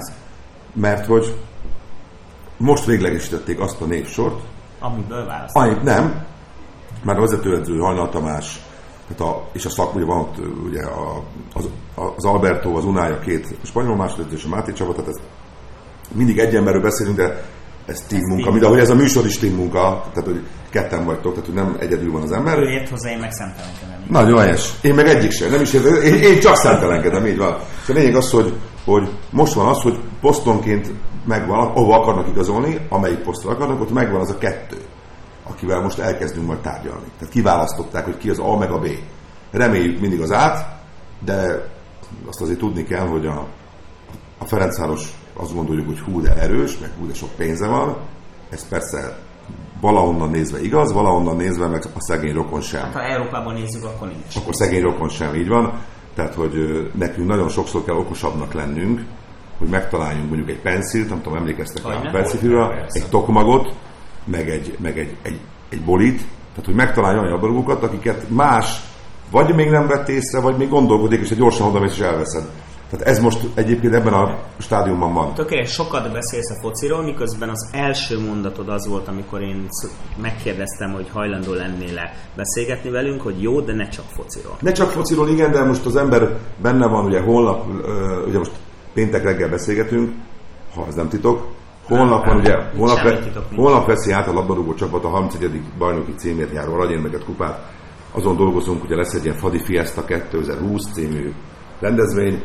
[0.73, 1.35] Mert hogy
[2.57, 4.41] most véglegesítették azt a névsort.
[4.81, 5.71] Amiből választottak.
[5.71, 6.25] Amit nem,
[7.03, 8.61] mert a vezetőedző Hajnal Tamás,
[9.09, 11.23] tehát a, és a szak, ugye van ott ugye a,
[11.55, 15.21] az, az Alberto, az Unája két spanyol másodedző és a Máté Csaba, tehát ez
[16.13, 17.45] mindig egy emberről beszélünk, de
[17.87, 21.33] ez team munka, mint ahogy ez a műsor is team munka, tehát hogy ketten vagytok,
[21.33, 22.59] tehát hogy nem egyedül van az ember.
[22.59, 24.05] Ő ért hozzá, én meg szemtelenkedem.
[24.09, 24.75] Nagyon helyes.
[24.81, 26.03] Én meg egyik sem, nem is értem.
[26.03, 27.53] Én, én csak szemtelenkedem, így van.
[27.89, 28.55] A lényeg az, hogy,
[28.85, 30.91] hogy most van az, hogy posztonként
[31.27, 34.77] megvan, ahova akarnak igazolni, amelyik posztra akarnak, ott megvan az a kettő,
[35.43, 37.07] akivel most elkezdünk majd tárgyalni.
[37.19, 38.87] Tehát kiválasztották, hogy ki az A meg a B.
[39.51, 40.77] Reméljük mindig az át,
[41.25, 41.69] de
[42.27, 43.47] azt azért tudni kell, hogy a,
[44.39, 47.97] a Ferencváros azt gondoljuk, hogy hú, de erős, meg hú, de sok pénze van.
[48.51, 49.19] Ez persze
[49.85, 52.83] valahonnan nézve igaz, valahonnan nézve meg a szegény rokon sem.
[52.83, 54.37] Hát, ha Európában nézzük, akkor nincs.
[54.37, 55.73] Akkor szegény rokon sem, így van.
[56.15, 56.55] Tehát, hogy
[56.95, 59.05] nekünk nagyon sokszor kell okosabbnak lennünk,
[59.59, 63.75] hogy megtaláljunk mondjuk egy penszilt, nem tudom, emlékeztek a penszilfűre, egy tokmagot,
[64.25, 66.19] meg egy, meg egy, egy, egy bolit,
[66.51, 68.81] tehát, hogy megtaláljon olyan dolgokat, akiket más
[69.31, 72.45] vagy még nem vett észre, vagy még gondolkodik, és egy gyorsan oda és elveszed.
[72.97, 75.35] Tehát ez most egyébként ebben a stádiumban van.
[75.35, 79.69] Tökéletes, sokat beszélsz a fociról, miközben az első mondatod az volt, amikor én
[80.17, 84.57] megkérdeztem, hogy hajlandó lennél-e beszélgetni velünk, hogy jó, de ne csak fociról.
[84.61, 87.67] Ne csak fociról, igen, de most az ember benne van, ugye holnap,
[88.27, 88.53] ugye most
[88.93, 90.13] péntek reggel beszélgetünk,
[90.75, 91.53] ha ez nem titok,
[91.89, 93.19] Holnap van, ugye, holnap, ve,
[93.55, 95.61] holnap veszi át a labdarúgó csapat a 31.
[95.79, 97.73] bajnoki címért járó Ragyén kupát.
[98.13, 101.33] Azon dolgozunk, ugye lesz egy ilyen Fadi Fiesta 2020 című
[101.81, 102.43] rendezvény,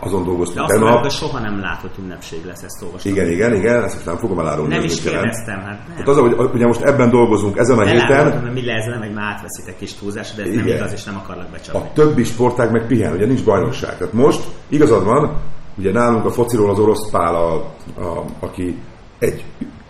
[0.00, 0.66] azon dolgoztunk.
[0.66, 3.12] De azt mondom, hogy soha nem látott ünnepség lesz, ezt olvastam.
[3.12, 4.74] Igen, igen, igen, ezt most nem fogom elárulni.
[4.74, 5.96] Nem is kérdeztem, hát nem.
[5.96, 8.42] Hát az, hogy ugye most ebben dolgozunk ezen a héten.
[8.42, 10.64] Nem, mi lesz, nem, hogy már átveszitek kis túlzás, de ez igen.
[10.64, 11.80] nem igaz, és nem akarlak becsapni.
[11.80, 13.96] A többi sportág meg pihen, ugye nincs bajnokság.
[13.96, 15.40] Tehát most igazad van,
[15.78, 17.54] ugye nálunk a fociról az orosz pál, a,
[18.00, 18.78] a, aki
[19.18, 19.44] egy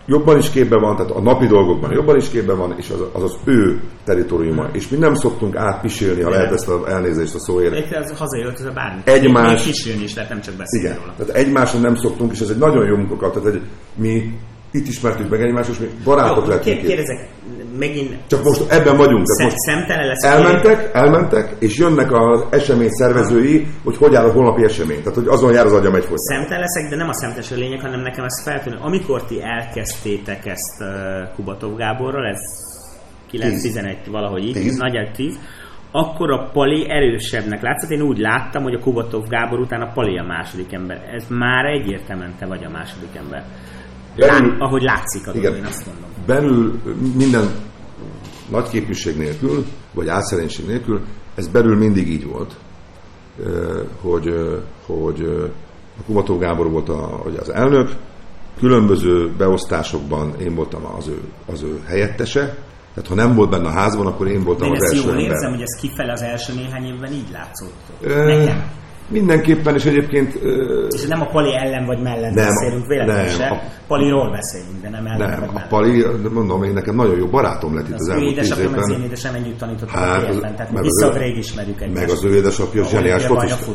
[0.05, 3.23] jobban is képben van, tehát a napi dolgokban jobban is képben van, és az az,
[3.23, 4.63] az ő teritoriuma.
[4.63, 4.73] Hmm.
[4.73, 7.73] És mi nem szoktunk átpisélni, ha lehet ezt az elnézést a szóért.
[7.73, 9.01] Egy az hazajött, ez a bármi.
[9.03, 9.65] Egymás...
[9.85, 11.13] Még is lehet, nem csak beszélni Igen, róla.
[11.17, 13.61] tehát egymáson nem szoktunk, és ez egy nagyon jó munka, tehát egy,
[13.95, 14.33] mi
[14.75, 16.81] itt ismertük meg egymást, és mi barátok Jó, lettünk.
[16.81, 17.27] Kérdezek,
[17.77, 18.17] megint...
[18.27, 19.25] Csak most ebben vagyunk.
[19.25, 20.23] Szem, most szemtelen lesz.
[20.23, 20.89] Elmentek, én...
[20.93, 24.97] elmentek, és jönnek az esemény szervezői, hogy hogy áll a holnapi esemény.
[24.97, 27.81] Tehát, hogy azon jár az agyam egy Szemtelen leszek, de nem a szemtes a lényeg,
[27.81, 28.77] hanem nekem ez feltűnő.
[28.81, 32.39] Amikor ti elkezdtétek ezt uh, Kubatov Gáborral, ez
[33.31, 35.39] 9-11 valahogy így, nagyjából 10,
[35.91, 37.89] akkor a Pali erősebbnek látszott.
[37.89, 41.09] Én úgy láttam, hogy a Kubatov Gábor után a Pali a második ember.
[41.13, 43.43] Ez már egyértelműen te vagy a második ember.
[44.15, 46.09] Belül, Lát, ahogy látszik a dolog, igen, én azt mondom.
[46.25, 46.79] Belül
[47.17, 47.49] minden
[48.49, 51.01] nagy képűség nélkül, vagy álszerénység nélkül,
[51.35, 52.55] ez belül mindig így volt,
[54.01, 54.33] hogy,
[54.85, 55.21] hogy
[55.99, 57.89] a Kubató Gábor volt a, hogy az elnök,
[58.59, 62.57] különböző beosztásokban én voltam az ő, az ő helyettese,
[62.93, 65.19] tehát ha nem volt benne a házban, akkor én voltam én az első ember.
[65.19, 67.73] Én érzem, hogy ez kifele az első néhány évben így látszott.
[68.01, 68.63] Nekem.
[69.07, 70.39] Mindenképpen, és egyébként...
[70.89, 73.47] És nem a Pali ellen vagy mellett nem, beszélünk véletlenül se.
[73.47, 77.27] A, Paliról beszélünk, de nem ellen Nem, vagy a Pali, mondom, én nekem nagyon jó
[77.27, 78.79] barátom lett itt az, az elmúlt tíz évben.
[78.79, 82.05] Az én édesem együtt tanított hát, a PFN, tehát visszagrég ismerjük egymást.
[82.05, 83.73] Meg az ő édesapja zseniás focista.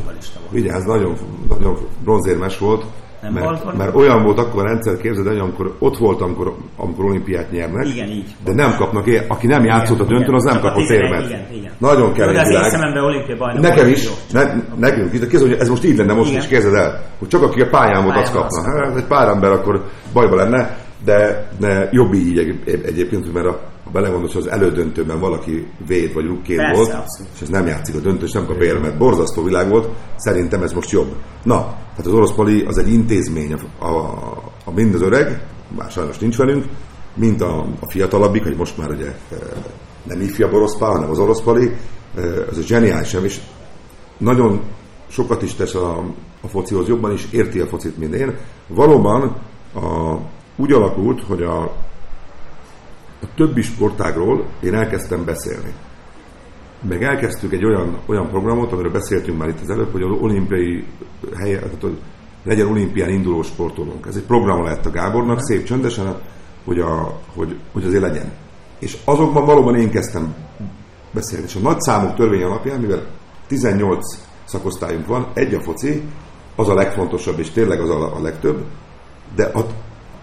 [0.50, 1.16] Vigyázz, nagyon,
[1.48, 2.84] nagyon bronzérmes volt
[3.22, 7.04] nem mert, mert olyan volt akkor a rendszer, képzeld hogy amikor ott volt, amikor, amikor
[7.04, 8.34] olimpiát nyernek, igen, így.
[8.44, 11.24] de nem kapnak ér, aki nem játszott a döntőn, az nem kapott érmet.
[11.24, 11.72] Igen, igen.
[11.78, 12.52] Nagyon kemény világ.
[12.52, 13.62] De az én szememben olimpia bajnok.
[13.62, 14.42] Nekem is, ne,
[14.76, 16.42] nekünk is, de képzeld, hogy ez most így lenne most igen.
[16.42, 18.84] is, képzeld el, hogy csak aki a pályán volt, az kapna.
[18.84, 23.90] Hát, egy pár ember akkor bajba lenne, de, de jobb így egyébként, mert a, ha
[23.90, 27.32] belegondolsz, hogy az elődöntőben valaki véd vagy rukkén volt, abszolút.
[27.34, 30.72] és ez nem játszik a döntő, és nem kap érmet, borzasztó világ volt, szerintem ez
[30.72, 31.14] most jobb.
[31.42, 34.32] Na, hát az orosz pali az egy intézmény, a, a,
[34.64, 35.42] a mind az öreg,
[35.76, 36.64] már sajnos nincs velünk,
[37.14, 39.36] mint a, a fiatalabbik, hogy most már ugye e,
[40.02, 41.72] nem ifjabb orosz pál, hanem az orosz pali,
[42.50, 43.40] ez a zseniális, és
[44.18, 44.60] nagyon
[45.08, 46.04] sokat is tesz a,
[46.40, 48.36] a focihoz, jobban is érti a focit, mint én.
[48.68, 49.36] Valóban
[49.74, 50.16] a,
[50.56, 51.62] úgy alakult, hogy a,
[53.22, 55.72] a többi sportágról én elkezdtem beszélni.
[56.88, 60.84] Meg elkezdtük egy olyan, olyan programot, amiről beszéltünk már itt az előbb, hogy az olimpiai
[61.36, 61.98] helye, tehát hogy
[62.44, 64.06] legyen olimpián induló sportolónk.
[64.06, 66.20] Ez egy program lett a Gábornak, szép csöndesen,
[66.64, 68.32] hogy, a, hogy, hogy azért legyen.
[68.78, 70.34] És azokban valóban én kezdtem
[71.10, 71.44] beszélni.
[71.44, 73.06] És a nagy számok törvény alapján, mivel
[73.46, 76.02] 18 szakosztályunk van, egy a foci,
[76.56, 78.64] az a legfontosabb, és tényleg az a, a legtöbb,
[79.34, 79.66] de a,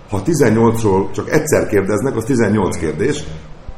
[0.10, 3.24] ha 18-ról csak egyszer kérdeznek, az 18 kérdés,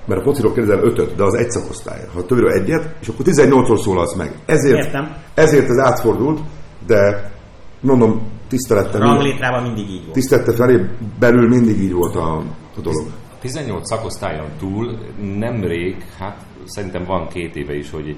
[0.06, 2.00] mert a fociról kérdezel 5 de az egy szakosztály.
[2.14, 4.32] Ha többről egyet, és akkor 18-ról szólalsz meg.
[4.46, 5.16] Ezért, Értem.
[5.34, 6.40] ezért ez átfordult,
[6.88, 7.32] de
[7.80, 9.00] mondom, tisztelettel.
[9.00, 10.14] Ranglétrában mindig így volt.
[10.14, 10.86] Tisztelete felé
[11.20, 12.38] belül mindig így volt a,
[12.78, 13.08] a dolog.
[13.08, 14.98] A 18 szakosztályon túl
[15.38, 18.16] nemrég, hát szerintem van két éve is, hogy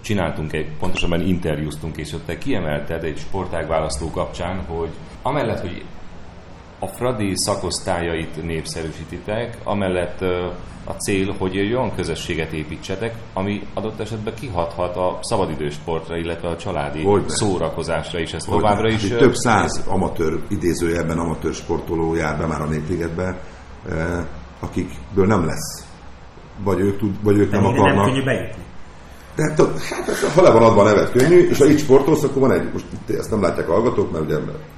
[0.00, 4.90] csináltunk egy, pontosabban interjúztunk, és ott te kiemelted egy sportágválasztó kapcsán, hogy
[5.22, 5.84] amellett, hogy
[6.78, 10.20] a Fradi szakosztályait népszerűsítitek, amellett
[10.84, 16.56] a cél, hogy egy olyan közösséget építsetek, ami adott esetben kihathat a szabadidősportra, illetve a
[16.56, 17.28] családi Hogyne.
[17.28, 18.32] szórakozásra is.
[18.32, 18.60] Ez Hogyne.
[18.60, 19.08] továbbra is...
[19.08, 23.40] Több száz amatőr, idézőjelben amatőr sportoló jár be már a Népligetbe,
[24.60, 25.86] akikből nem lesz.
[26.64, 28.14] Vagy ők, tud, vagy ők nem akarnak.
[28.14, 28.62] Nem bejutni.
[29.38, 29.58] Tehát,
[29.90, 32.68] hát, ha le van adva a nevet könnyű, és ha így sportolsz, akkor van egy,
[32.72, 32.84] most
[33.18, 34.36] ezt nem látják a hallgatók, mert ugye...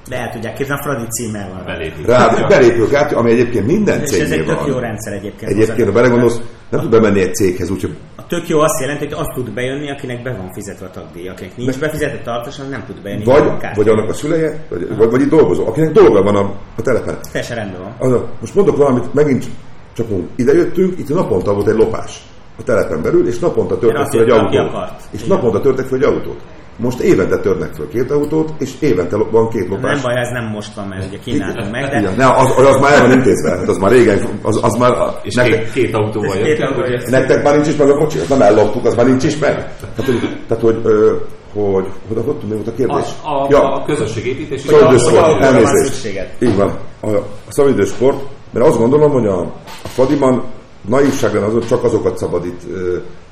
[0.09, 1.65] De el tudják képzelni, Fradi címmel van.
[1.65, 2.05] Belépő.
[2.05, 4.37] Rá, belépőkártya, ami egyébként minden cégnél van.
[4.37, 5.51] És ez egy tök jó rendszer egyébként.
[5.51, 7.97] Egyébként, ha belegondolsz, nem tud bemenni egy céghez, úgyhogy...
[8.15, 11.27] A tök jó azt jelenti, hogy azt tud bejönni, akinek be van fizetve a tagdíj.
[11.27, 13.23] Akinek nincs befizetve tartósan, nem tud bejönni.
[13.23, 13.43] Vagy,
[13.75, 17.17] vagy annak a szüleje, vagy, vagy, vagy itt dolgozó, akinek dolga van a, a telepen.
[17.31, 18.11] Teljesen rendben van.
[18.11, 19.45] Az, most mondok valamit, megint
[19.93, 22.21] csak ide jöttünk, itt naponta volt egy lopás
[22.61, 24.91] a telepen belül, és naponta törtek fel egy autót.
[25.11, 25.35] És Igen.
[25.35, 26.39] naponta törtek fel egy autót.
[26.77, 29.91] Most évente törnek fel két autót, és évente van két lopás.
[29.93, 31.99] Nem baj, ez nem most van, mert ugye kínáltunk meg, de...
[31.99, 34.91] Igen, ne, az, az, már el van intézve, hát az már régen, az, az már...
[35.21, 38.85] És nektek, két, két autóval jöttek, Nektek már nincs is meg a kocsi, nem elloptuk,
[38.85, 39.55] az már nincs is meg.
[39.55, 41.13] Tehát, hogy, tehát, hogy ö,
[41.53, 43.07] hogy, hogy ott tudni, volt a kérdés?
[43.23, 43.73] A, a, ja.
[43.73, 44.61] a közösségépítés.
[44.61, 46.07] Szabadidősport, elnézést.
[46.39, 46.77] Így van.
[46.99, 49.39] A, a szabadidősport, mert azt gondolom, hogy a,
[49.83, 50.43] a Fadiban
[50.87, 52.61] naívság lenne azon, csak azokat szabad itt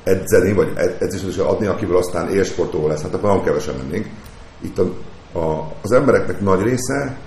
[0.04, 3.02] edzeni, vagy edzésre adni, akiből aztán élsportoló lesz.
[3.02, 4.06] Hát akkor nagyon kevesen mennénk.
[4.62, 4.92] Itt a
[5.34, 7.18] a, az embereknek nagy része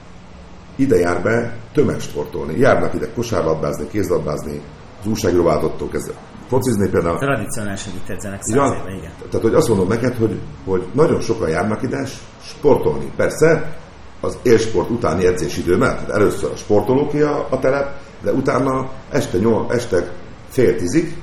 [0.76, 2.58] ide jár be tömegsportolni.
[2.58, 4.60] Járnak ide kosárlabdázni, kézlabdázni,
[5.00, 6.14] az újságíró váltottól kezdve
[6.48, 7.18] focizni például.
[7.18, 9.12] Tradicionálisan itt edzenek száz ja, éve, igen.
[9.30, 12.06] Tehát, hogy azt mondom neked, hogy, hogy nagyon sokan járnak ide
[12.42, 13.12] sportolni.
[13.16, 13.76] Persze,
[14.20, 19.66] az élsport utáni edzésidőben, tehát először a sportolók a, a terep, de utána este, nyol,
[19.70, 20.10] este
[20.48, 21.16] fél tízig,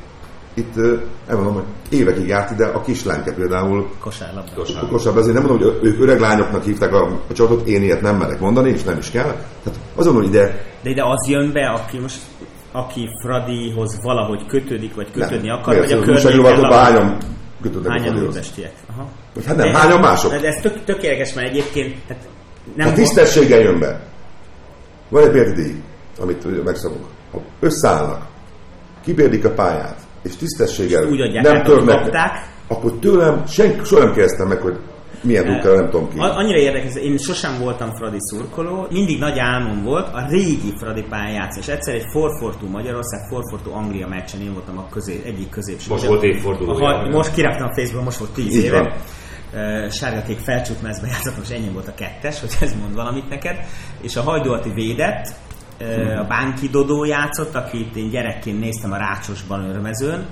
[0.53, 0.73] itt
[1.27, 1.63] elmondom, hogy
[1.99, 3.89] évekig járt ide a kislánke például.
[3.99, 4.51] Kosárlabda.
[4.55, 4.91] Kosárlabda.
[4.91, 5.31] Kosárlabda.
[5.31, 8.69] Nem mondom, hogy ők öreg lányoknak hívták a, a csapatot, én ilyet nem merek mondani,
[8.69, 9.35] és nem is kell.
[9.63, 10.65] Tehát azon, hogy ide...
[10.81, 12.19] De ide az jön be, aki most
[12.71, 15.57] aki Fradihoz valahogy kötődik, vagy kötődni nem.
[15.57, 17.17] akar, vagy a környéken hányan
[17.61, 18.51] kötődnek hányan a Fradihoz?
[18.89, 19.09] Aha.
[19.45, 20.31] Hát nem, de, hányan mások?
[20.31, 22.27] De ez tök, tökéletes, mert egyébként tehát
[22.75, 24.01] nem a tisztességgel jön be.
[25.09, 25.75] Van egy példadíj,
[26.19, 27.05] amit megszabunk.
[27.31, 28.27] Ha összeállnak,
[29.03, 31.03] kibérdik a pályát, és tisztességgel
[31.41, 32.15] nem törnek,
[32.67, 34.79] akkor tőlem senki soha nem kérdeztem meg, hogy
[35.21, 36.15] milyen dúkkal, nem tudom ki.
[36.17, 41.33] Annyira érdekes, én sosem voltam Fradi szurkoló, mindig nagy álmom volt a régi Fradi pályán
[41.33, 45.89] játszani, és egyszer egy Forfortú Magyarország, Forfortú Anglia meccsen én voltam a közé, egyik középső.
[45.89, 47.09] Most volt évfordulója.
[47.11, 48.79] Most kiraktam a Facebookon, most volt 10 éve.
[48.79, 48.93] Van
[49.89, 53.57] sárga-kék felcsútmezbe játszottam, és ennyi volt a kettes, hogy ez mond valamit neked.
[54.01, 55.27] És a Hajdolti védett,
[56.19, 60.25] a Bánki Dodó játszott, akit én gyerekként néztem a Rácsosban örmezőn,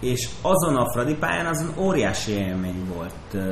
[0.00, 3.44] és azon a Fradi pályán azon óriási élmény volt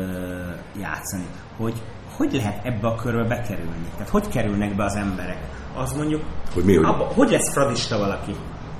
[0.81, 1.27] játszani,
[1.57, 1.83] hogy
[2.17, 3.89] hogy lehet ebbe a körbe bekerülni?
[3.93, 5.39] Tehát hogy kerülnek be az emberek?
[5.77, 6.23] Az mondjuk,
[6.55, 6.85] hogy, mi, hogy?
[6.85, 8.35] Abba, hogy lesz fradista valaki?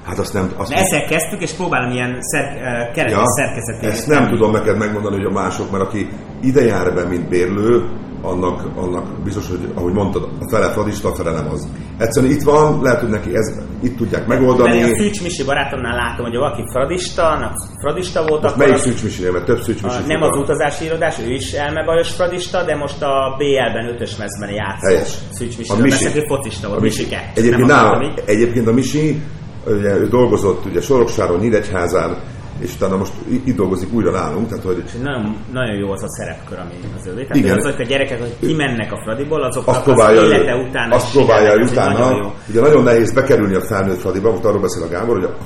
[0.05, 0.53] Hát azt nem...
[0.57, 0.83] Azt nem.
[0.83, 2.45] ezzel kezdtük, és próbálom ilyen szer,
[2.93, 3.91] keretes ja, szerkezetét.
[3.91, 6.09] Ezt nem tudom neked megmondani, hogy a mások, mert aki
[6.43, 7.89] ide jár be, mint bérlő,
[8.23, 11.69] annak, annak biztos, hogy ahogy mondtad, a fele fradista, a fele nem az.
[11.99, 14.81] Egyszerűen itt van, lehet, hogy neki ez, itt tudják megoldani.
[14.81, 18.43] Mert a Szűcs Misi barátomnál látom, hogy valaki fradista, na, fradista volt.
[18.43, 19.97] Most melyik Szűcs Misi, mert több Szűcs Misi.
[20.07, 25.19] Nem az utazási irodás, ő is elmebajos fradista, de most a BL-ben ötös mezben játszó
[25.31, 25.73] Szűcs Misi.
[25.73, 26.05] A Misi.
[26.05, 27.07] Beszélek, focista volt, a Misi.
[27.35, 29.23] Egyébként, nálam, egyébként a Misi,
[29.67, 32.17] ugye, ő dolgozott ugye Soroksáron, Nyíregyházán,
[32.61, 33.13] és utána most
[33.45, 34.49] itt dolgozik újra nálunk.
[34.49, 34.85] Tehát, hogy...
[35.03, 37.23] nagyon, nagyon jó az a szerepkör, ami az övé.
[37.23, 37.59] Tehát Igen.
[37.59, 41.53] azok a gyerekek, hogy kimennek a Fradiból, azoknak azt próbálja, az élete után azt próbálja
[41.53, 41.99] ő, utána.
[41.99, 42.33] Nagyon jó.
[42.49, 45.37] Ugye nagyon nehéz bekerülni a felnőtt Fradiba, most arról beszél a Gábor, hogy a,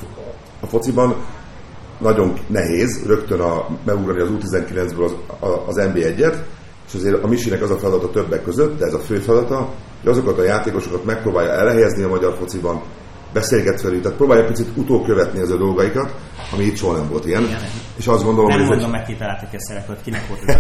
[0.60, 1.14] a fociban
[1.98, 6.36] nagyon nehéz rögtön a, megugrani az U19-ből az, az NB1-et,
[6.88, 9.68] és azért a Misinek az a feladata többek között, de ez a fő feladata,
[10.02, 12.82] hogy azokat a játékosokat megpróbálja elhelyezni a magyar fociban,
[13.32, 16.14] beszélget velük, tehát próbálja picit utókövetni az a dolgaikat,
[16.52, 17.42] ami itt soha nem volt ilyen.
[17.42, 17.60] Igen.
[17.96, 18.92] És azt gondolom, nem hogy mondom egy...
[18.92, 20.54] meg kitaláltak a szerepet, kinek volt ez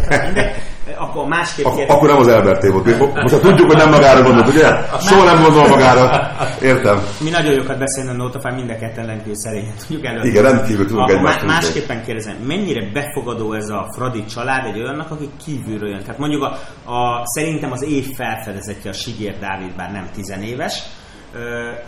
[0.96, 3.14] a Akkor másképp Ak- Akkor nem az Elberté volt.
[3.14, 4.68] Most ha tudjuk, hogy nem magára gondolt, ugye?
[5.00, 6.30] Soha nem gondol magára.
[6.62, 7.02] Értem.
[7.20, 10.24] Mi nagyon jókat beszélni a Notafán, mind a ketten rendkívül szerényen tudjuk előtt.
[10.24, 11.46] Igen, rendkívül tudunk egymást.
[11.46, 16.00] Másképpen kérdezem, mennyire befogadó ez a Fradi család egy olyannak, aki kívülről jön?
[16.00, 16.52] Tehát mondjuk a,
[16.92, 20.82] a szerintem az év felfedezetje a Sigér Dávid, bár nem tizenéves,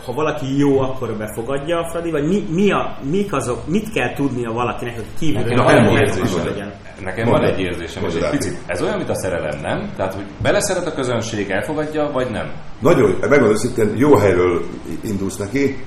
[0.05, 4.15] ha valaki jó, akkor befogadja a Fradi, vagy mi, mi a, mik azok, mit kell
[4.15, 8.83] tudnia valakinek, hogy kívülről nekem van érzésem, nekem van egy érzésem, hogy egy picit, ez
[8.83, 9.91] olyan, mint a szerelem, nem?
[9.97, 12.53] Tehát, hogy beleszeret a közönség, elfogadja, vagy nem?
[12.81, 14.63] Nagyon, megmondom őszintén, jó helyről
[15.01, 15.85] indulsz neki.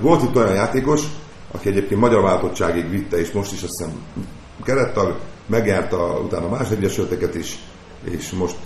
[0.00, 1.02] Volt itt olyan játékos,
[1.52, 4.02] aki egyébként magyar váltottságig vitte, és most is azt hiszem
[4.64, 5.16] kerettag,
[5.46, 7.58] megjárta utána más egyesületeket is,
[8.04, 8.56] és most,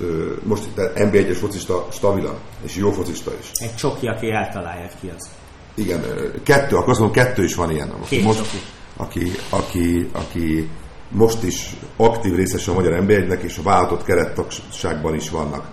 [0.42, 0.64] most
[0.94, 3.50] NB1-es focista stabilan, és jó focista is.
[3.60, 5.30] Egy csoki, aki eltalálja ki az.
[5.74, 6.04] Igen,
[6.42, 7.94] kettő, akkor azt mondom, kettő is van ilyen.
[7.98, 8.66] Most, Két most,
[8.96, 10.68] Aki, aki, aki
[11.08, 15.68] most is aktív részes a magyar NB1-nek, és a váltott kerettagságban is vannak.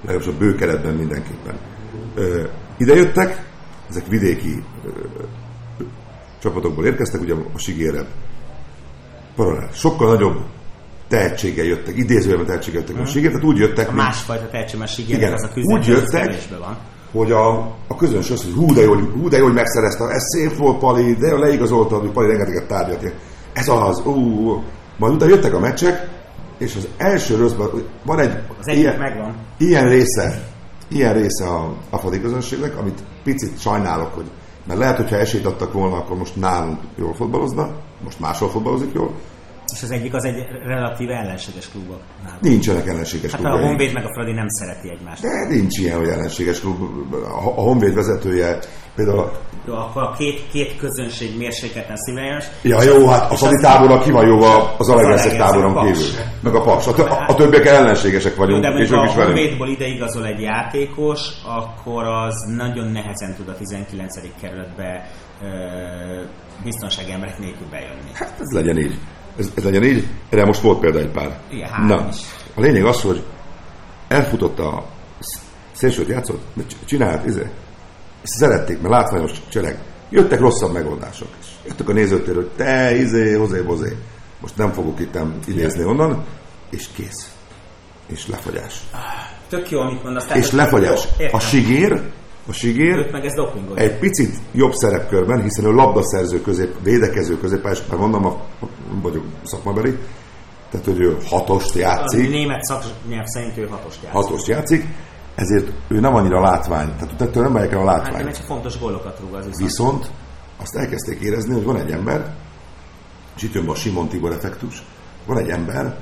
[0.00, 1.58] Legalábbis a bő keretben mindenképpen.
[2.78, 3.44] Ide jöttek,
[3.88, 4.64] ezek vidéki
[6.42, 8.06] csapatokból érkeztek, ugye a Sigére.
[9.36, 9.70] Paralel.
[9.72, 10.44] Sokkal nagyobb
[11.08, 13.88] tehetséggel jöttek, idézőjelben tehetséggel jöttek a Sigér, tehát úgy jöttek...
[13.88, 16.76] A másfajta tehetség, mert Sigér az a küzdelem, úgy jöttek, van.
[17.12, 20.22] hogy a, a közönség azt, hogy hú de, jó, hú, de jó, hogy megszerezte, ez
[20.22, 23.14] szép volt Pali, de jó, leigazolta, hogy Pali rengeteget tárgyalt.
[23.52, 24.62] Ez az, ú,
[24.96, 26.08] majd utána jöttek a meccsek,
[26.58, 27.68] és az első röszben
[28.04, 29.34] van egy az ilyen, megvan.
[29.58, 30.42] ilyen része,
[30.88, 34.30] ilyen része a, a fadi közönségnek, amit picit sajnálok, hogy
[34.66, 37.70] mert lehet, hogyha esélyt adtak volna, akkor most nálunk jól fotbalozna,
[38.04, 39.14] most máshol fotbalozik jól,
[39.72, 42.00] és az egyik az egy relatív ellenséges klubok.
[42.40, 43.58] Nincsenek ellenséges hát klubok.
[43.58, 45.22] a Honvéd meg a Fradi nem szereti egymást.
[45.22, 46.76] De nincs ilyen, hogy ellenséges klub.
[47.56, 48.58] A Honvéd vezetője
[48.94, 49.30] például...
[49.66, 52.44] Jó, akkor a két, két közönség mérsékleten színvonalás.
[52.62, 54.42] Ja, jó, hát a Fradi tábora ki van jó
[54.78, 56.08] az Alegreszek táboron kívül.
[56.42, 56.86] Meg a Paks.
[56.86, 58.62] A, a, a többiek ellenségesek vagyunk.
[58.62, 63.56] De és ha a Honvédból ide igazol egy játékos, akkor az nagyon nehezen tud a
[63.56, 64.14] 19.
[64.40, 65.10] kerületbe
[66.64, 68.10] biztonsági emberek nélkül bejönni.
[68.12, 68.98] Hát ez legyen így
[69.38, 70.06] ez, ez legyen így.
[70.28, 71.38] Erre most volt példa egy pár.
[71.50, 72.16] Igen, Na, is.
[72.54, 73.24] a lényeg az, hogy
[74.08, 74.86] elfutott a
[75.72, 76.42] szélsőt játszott,
[76.84, 77.50] csinált, izé,
[78.22, 79.78] szerették, mert látványos csereg.
[80.10, 81.28] Jöttek rosszabb megoldások.
[81.40, 83.96] És jöttek a nézőtér, hogy te, izé, hozé, hozé.
[84.40, 86.24] Most nem fogok itt idézni onnan,
[86.70, 87.30] és kész.
[88.06, 88.80] És lefagyás.
[89.48, 90.34] Tök jó, amit mondasz.
[90.34, 91.08] És lefagyás.
[91.30, 92.02] A sigér,
[92.48, 93.32] a sigér meg ez
[93.74, 98.36] egy picit jobb szerepkörben, hiszen ő labdaszerző közép, védekező középpályás, már mondom, a,
[99.02, 99.98] vagyok szakmabeli,
[100.70, 102.26] tehát hogy ő hatost játszik.
[102.26, 104.20] A német szaknyelv szerint ő hatost játszik.
[104.20, 104.86] Hatost játszik,
[105.34, 108.24] ezért ő nem annyira látvány, tehát ettől nem várják el a látvány.
[108.24, 109.62] Hát, fontos gólokat rúg az viszont.
[109.62, 110.10] Viszont
[110.62, 112.34] azt elkezdték érezni, hogy van egy ember,
[113.36, 114.82] és itt jön a Simon Tibor effektus,
[115.26, 115.98] van egy ember,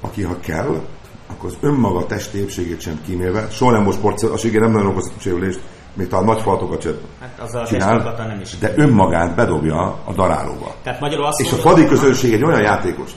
[0.00, 0.80] aki ha kell,
[1.26, 5.12] akkor az önmaga testi épségét sem kímélve, soha nem most sport, a nem nagyon okoz
[5.18, 5.60] sérülést,
[5.94, 6.84] még talán nagy faltokat
[7.20, 10.74] hát csinál, nem is de önmagát bedobja a darálóba.
[10.82, 13.10] Tehát magyarul azt és a fadi közönség egy olyan játékos,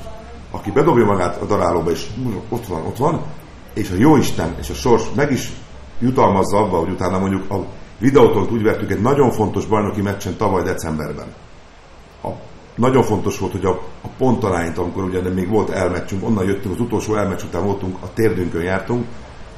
[0.52, 2.06] aki bedobja magát a darálóba, és
[2.50, 3.22] ott van, ott van,
[3.74, 5.52] és a Jóisten és a sors meg is
[6.00, 7.66] jutalmazza abba, hogy utána mondjuk a
[8.00, 11.28] videótól úgy vettük egy nagyon fontos bajnoki meccsen tavaly decemberben.
[12.24, 12.30] A,
[12.76, 16.80] nagyon fontos volt, hogy a, a pontalányt, amikor ugye még volt elmeccsünk, onnan jöttünk, az
[16.80, 19.06] utolsó elmeccs után voltunk, a térdünkön jártunk,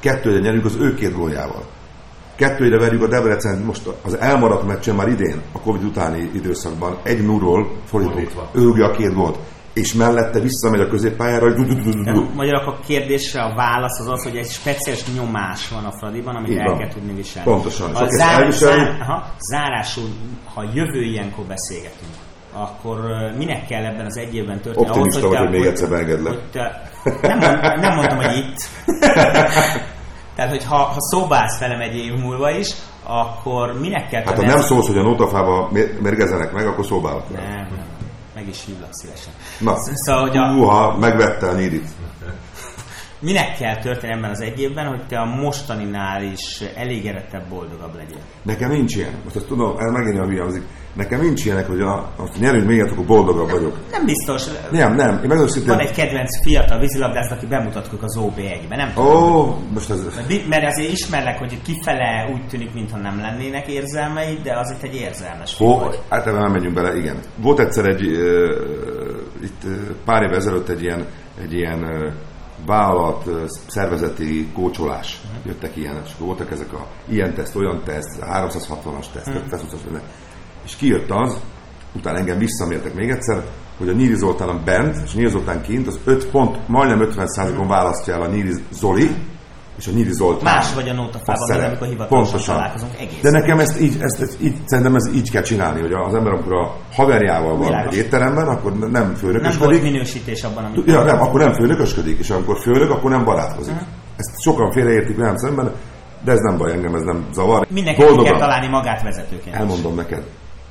[0.00, 1.62] kettőre nyerünk az ő két góljával.
[2.36, 7.26] Kettőre verjük a Debrecen most az elmaradt meccsen már idén, a Covid utáni időszakban, egy
[7.26, 8.50] nullról fordítva.
[8.52, 9.38] Ő a két gólt
[9.74, 11.54] és mellette visszamegy a középpályára.
[12.34, 16.58] Magyarul a kérdésre a válasz az az, hogy egy speciális nyomás van a Fradiban, amit
[16.58, 17.50] el kell tudni viselni.
[17.50, 17.94] Pontosan.
[17.94, 20.08] A zár, zár, aha, zárásul,
[20.54, 22.12] ha jövő ilyenkor beszélgetünk,
[22.52, 22.98] akkor
[23.38, 24.86] minek kell ebben az egy évben történni?
[24.86, 26.38] Optimista ahhoz, hogy, vagy, hogy még egyszer beengedlek.
[27.22, 27.38] Nem,
[27.80, 28.68] nem mondtam, hogy itt.
[30.34, 34.22] Tehát, hogy ha, ha szobálsz velem egy év múlva is, akkor minek kell...
[34.24, 35.70] Hát ha nem szólsz, hogy a notafába
[36.00, 37.30] mérgezenek meg, akkor szobálok.
[37.30, 37.94] Nem, nem
[38.34, 39.32] meg is hívlak szívesen.
[39.58, 40.54] Na, szóval, hogy a...
[40.54, 41.88] Uha, megvette a nyírit.
[43.18, 48.20] Minek kell történni ebben az egy évben, hogy te a mostaninál is elégedettebb, boldogabb legyél?
[48.42, 49.14] Nekem nincs ilyen.
[49.24, 50.62] Most azt tudom, ez megint a hülyezik.
[50.94, 53.78] Nekem nincs ilyenek, hogy a, azt nyerünk még akkor boldogabb vagyok.
[53.90, 54.44] Nem biztos.
[54.70, 55.08] Nem, nem.
[55.08, 59.32] Én megmondom, Van egy kedvenc fiatal vízilabdász, aki bemutatkozik az OB1-be, nem tudom.
[59.32, 60.06] Ó, most ez...
[60.48, 64.94] Mert azért ismerlek, hogy kifele úgy tűnik, mintha nem lennének érzelmei, de az itt egy
[64.94, 67.16] érzelmes Ó, általában nem megyünk bele, igen.
[67.36, 69.72] Volt egyszer egy, uh, itt uh,
[70.04, 71.06] pár év ezelőtt egy ilyen,
[71.42, 72.12] egy ilyen uh,
[72.66, 73.30] vállalat
[73.66, 75.20] szervezeti kócsolás.
[75.24, 75.46] Uh-huh.
[75.46, 79.48] Jöttek ilyenek, és voltak ezek a ilyen teszt, olyan teszt, 360-as teszt, uh-huh.
[79.48, 79.76] teszt,
[80.64, 81.40] és kijött az,
[81.94, 83.44] utána engem visszamértek még egyszer,
[83.78, 87.68] hogy a Nyíri Zoltán bent, és Nyíri Zoltán kint, az 5 pont, majdnem 50 on
[87.68, 89.10] választja el a Nyíri Zoli,
[89.78, 90.54] és a Nyíri Zoltán.
[90.54, 92.54] Más vagy a nótafában, mint amikor hivatalosan Pontosan.
[92.54, 93.20] találkozunk egész.
[93.22, 96.32] De nekem ezt így, ezt, ezt így, szerintem ez így kell csinálni, hogy az ember,
[96.32, 99.58] amikor a haverjával van egy étteremben, akkor nem főnökösködik.
[99.58, 100.86] Nem volt minősítés abban, amit...
[100.86, 103.74] Ja, nem, akkor nem főnökösködik, és amikor főnök, akkor nem barátkozik.
[103.74, 103.88] Uh-huh.
[104.16, 105.72] Ezt sokan félreértik velem szemben,
[106.24, 107.66] de ez nem baj, engem ez nem zavar.
[107.70, 109.56] Mindenki kell találni magát vezetőként.
[109.56, 110.22] Elmondom neked,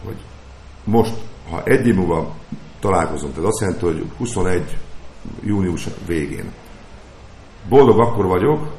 [0.06, 0.18] hogy
[0.84, 1.14] most,
[1.50, 2.36] ha egy év múlva
[2.80, 4.78] találkozom, tehát azt jelenti, hogy 21
[5.42, 6.52] június végén.
[7.70, 8.72] Boldog akkor vagyok,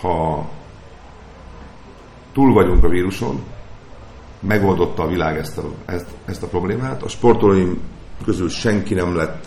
[0.00, 0.48] ha
[2.32, 3.42] túl vagyunk a víruson,
[4.40, 7.02] megoldotta a világ ezt a, ezt, ezt a problémát.
[7.02, 7.80] A sportolóim
[8.24, 9.46] közül senki nem lett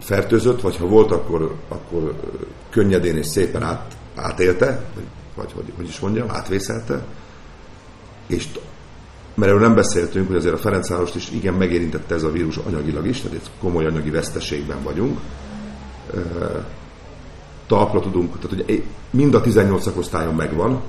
[0.00, 2.20] fertőzött, vagy ha volt, akkor, akkor
[2.70, 5.04] könnyedén és szépen át, átélte, vagy,
[5.34, 7.04] vagy hogy, hogy is mondjam, átvészelte.
[8.26, 8.48] És
[9.38, 13.06] mert erről nem beszéltünk, hogy azért a Ferencvárost is igen megérintette ez a vírus anyagilag
[13.06, 15.18] is, tehát egy komoly anyagi veszteségben vagyunk.
[17.66, 20.80] Talpra tudunk, tehát ugye mind a 18 szakosztályon megvan,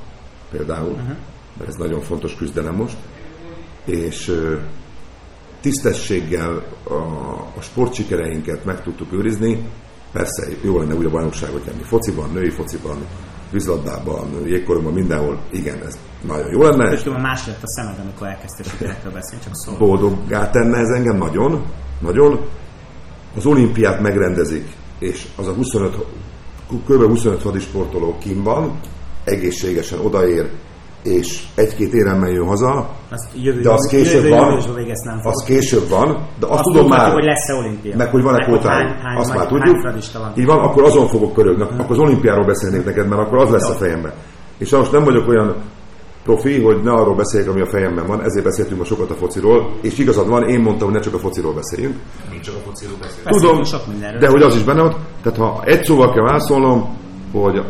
[0.51, 1.15] például, uh-huh.
[1.57, 2.97] mert ez nagyon fontos küzdelem most,
[3.85, 4.35] és
[5.61, 6.93] tisztességgel a,
[7.57, 9.67] a sportsikereinket meg tudtuk őrizni,
[10.11, 12.97] persze jó lenne úgy a bajnokságot nyerni fociban, női fociban,
[13.51, 16.91] vízlabdában, jégkoromban, mindenhol, igen, ez nagyon jó lenne.
[16.91, 19.77] És más lett a szemed, amikor elkezdtél sikerekről beszélni, csak szól.
[19.77, 21.65] Boldoggá tenne ez engem nagyon,
[21.99, 22.39] nagyon.
[23.35, 24.67] Az olimpiát megrendezik,
[24.99, 25.95] és az a 25,
[26.87, 27.03] kb.
[27.03, 28.79] 25 hadisportoló kim van,
[29.23, 30.49] egészségesen odaér,
[31.03, 35.43] és egy-két éremmel jön haza, azt jövő, de az később jövő, van, jövő, nem az
[35.45, 37.95] később van, de azt, azt tudom már, hogy lesz-e olimpia.
[37.95, 39.81] Meg hogy van-e kótájuk, azt már tudjuk.
[40.13, 40.33] Van.
[40.35, 41.79] Így van, akkor azon fogok körögni, hmm.
[41.79, 44.13] akkor az olimpiáról beszélnék neked, mert akkor az lesz a fejemben.
[44.57, 45.55] És most nem vagyok olyan
[46.29, 49.77] profi, hogy ne arról beszéljek, ami a fejemben van, ezért beszéltünk ma sokat a fociról,
[49.81, 51.95] és igazad van, én mondtam, hogy ne csak a fociról beszéljünk.
[52.31, 53.29] Mi csak a fociról beszélünk.
[53.29, 53.81] Tudom, sok
[54.19, 54.95] de hogy az is benne van.
[55.21, 56.97] Tehát ha egy szóval kell válaszolnom,
[57.31, 57.61] hogy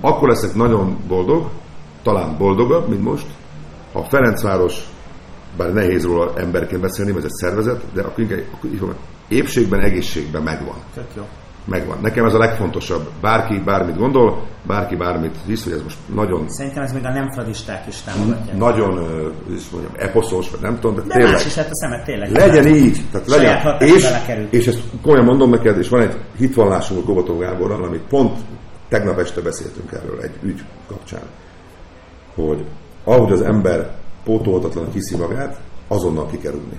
[0.00, 1.48] akkor leszek nagyon boldog,
[2.02, 3.26] talán boldogabb, mint most,
[3.92, 4.88] ha a Ferencváros,
[5.56, 8.94] bár nehéz róla emberként beszélni, mert ez egy szervezet, de akkor inkább akkor
[9.28, 10.76] épségben, egészségben megvan.
[10.94, 11.22] Tök jó.
[11.64, 11.98] Megvan.
[12.02, 13.08] Nekem ez a legfontosabb.
[13.20, 16.48] Bárki bármit gondol, bárki bármit hisz, hogy ez most nagyon...
[16.48, 18.56] Szerintem ez még a nem fradisták is támogatják.
[18.56, 18.98] Nagyon,
[19.54, 21.32] is mondjam, eposzos, vagy nem tudom, de, de tényleg.
[21.32, 22.30] más is, hát a szemet tényleg.
[22.30, 23.00] Legyen így.
[23.10, 23.76] Tehát legyen.
[23.78, 24.08] És,
[24.50, 28.38] és ezt komolyan mondom neked, és van egy hitvallásunk Gobató Gáborral, amit pont
[28.88, 31.24] tegnap este beszéltünk erről egy ügy kapcsán,
[32.34, 32.64] hogy
[33.04, 33.90] ahogy az ember
[34.24, 36.78] pótolhatatlan hiszi magát, azonnal ki kell rúgni.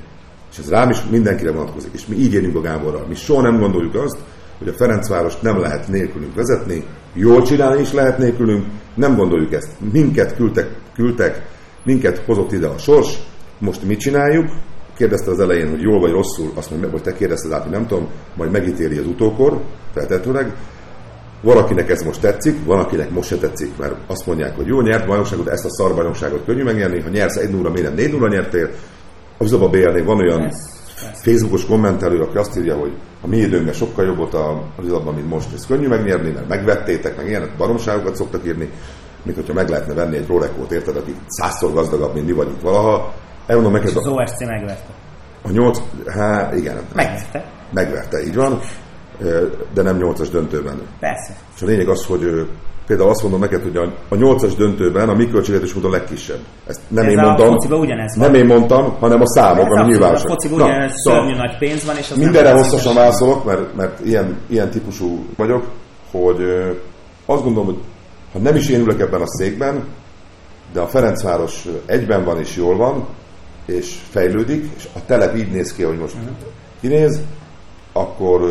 [0.52, 1.94] És ez rám is mindenkire vonatkozik.
[1.94, 3.06] És mi így érünk a Gáborral.
[3.08, 4.18] Mi soha nem gondoljuk azt,
[4.58, 6.84] hogy a Ferencvárost nem lehet nélkülünk vezetni,
[7.14, 9.72] jól csinálni is lehet nélkülünk, nem gondoljuk ezt.
[9.92, 11.54] Minket küldtek, küldtek
[11.84, 13.18] minket hozott ide a sors,
[13.58, 14.50] most mit csináljuk?
[14.98, 18.08] Kérdezte az elején, hogy jól vagy rosszul, azt mondja, hogy te kérdezted át, nem tudom,
[18.36, 19.62] majd megítéli az utókor,
[19.94, 20.54] feltetőleg.
[21.42, 25.08] Valakinek ez most tetszik, van, akinek most se tetszik, mert azt mondják, hogy jó, nyert
[25.08, 28.28] bajnokságot, ezt a szar bajnokságot könnyű megnyerni, ha nyersz egy 0 miért nem 4 0
[28.28, 28.70] nyertél.
[29.38, 30.52] Az a BL-nél van olyan
[30.96, 32.92] Facebookos kommentelő, aki azt írja, hogy
[33.22, 35.54] a mi időnkben sokkal jobb volt a rizadban, mint most.
[35.54, 38.70] Ez könnyű megnyerni, mert megvettétek, meg ilyenek baromságokat szoktak írni,
[39.24, 43.14] mint hogyha meg lehetne venni egy Rolekót, érted, aki százszor gazdagabb, mint mi vagyunk valaha.
[43.48, 44.94] Elmondom neked, És az OSC megverte.
[45.42, 46.78] A nyolc, hát igen.
[46.94, 47.46] Megverte.
[47.72, 48.60] Megverte, így van,
[49.74, 50.82] de nem nyolcas döntőben.
[51.00, 51.36] Persze.
[51.56, 52.48] És a lényeg az, hogy
[52.88, 56.40] például azt mondom neked, hogy a, a 8-as döntőben a mi költségvetés volt a legkisebb.
[56.68, 57.58] Ezt nem Ez én mondtam.
[58.16, 60.30] Nem én mondtam, hanem a számok, ami nyilvánosak.
[60.30, 64.06] A fociban ugyanez szóval szörnyű nagy pénz van, és az Mindenre hosszasan válaszolok, mert, mert
[64.06, 65.64] ilyen, ilyen típusú vagyok,
[66.12, 66.38] hogy
[67.26, 67.80] azt gondolom, hogy
[68.34, 69.84] ha nem is én ülök ebben a székben,
[70.74, 73.08] de a Ferencváros egyben van és jól van,
[73.66, 76.36] és fejlődik, és a telep így néz ki, hogy most uh-huh.
[76.82, 77.22] kinéz,
[77.94, 78.42] akkor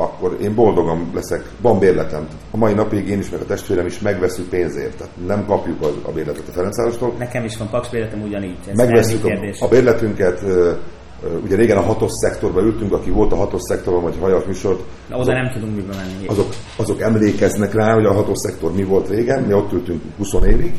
[0.00, 2.28] akkor én boldogan leszek, van bérletem.
[2.50, 6.08] A mai napig én is, meg a testvérem is megveszünk pénzért, tehát nem kapjuk a,
[6.08, 7.14] a bérletet a Ferencvárostól.
[7.18, 8.56] Nekem is van paks bérletem ugyanígy.
[8.66, 10.42] Ez Megveszünk a, a bérletünket,
[11.44, 14.80] ugye régen a hatos szektorban ültünk, aki volt a hatos szektorban, vagy hajas műsort.
[15.08, 16.26] Na, oda azok, nem tudunk mibe menni.
[16.26, 20.32] Azok, azok emlékeznek rá, hogy a hatos szektor mi volt régen, mi ott ültünk 20
[20.46, 20.72] évig.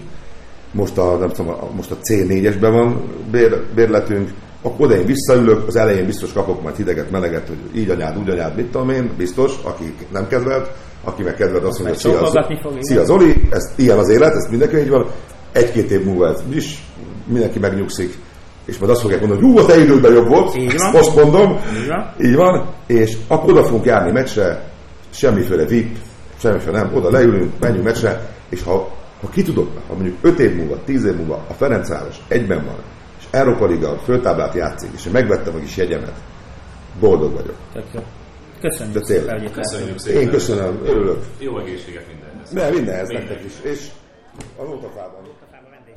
[0.72, 3.02] Most a, nem tudom, most a C4-esben van
[3.32, 4.30] bér, bérletünk,
[4.62, 8.30] akkor oda én visszaülök, az elején biztos kapok majd hideget, meleget, hogy így anyád, úgy
[8.30, 10.72] anyád, mit tudom én, biztos, aki nem kedvelt,
[11.04, 12.46] aki meg kedvelt azt mondja, szia,
[12.80, 15.06] szia Zoli, ez ilyen az élet, ez mindenki így van,
[15.52, 16.84] egy-két év múlva ez is,
[17.26, 18.18] mindenki megnyugszik,
[18.66, 20.92] és majd azt fogják mondani, hogy hú, a te idődben jobb volt, így van.
[20.92, 22.14] most mondom, így van.
[22.22, 24.72] így van, és akkor oda fogunk járni meccsre,
[25.10, 25.98] semmiféle VIP,
[26.40, 28.90] semmiféle nem, oda leülünk, menjünk meccsre, és ha,
[29.22, 32.78] ha ki tudod, ha mondjuk 5 év múlva, 10 év múlva a Ferencváros egyben van,
[33.32, 36.14] Európa Liga föltáblát játszik, és én megvettem a kis jegyemet,
[37.00, 37.56] boldog vagyok.
[38.62, 39.52] Köszönjük De tényleg.
[39.52, 40.22] Köszönjük szépen.
[40.22, 41.24] Én köszönöm, örülök.
[41.40, 42.52] Jó egészséget mindenhez.
[42.52, 43.72] Ne, mindenhez nektek is.
[43.72, 43.88] És
[44.58, 45.28] a Lótafában.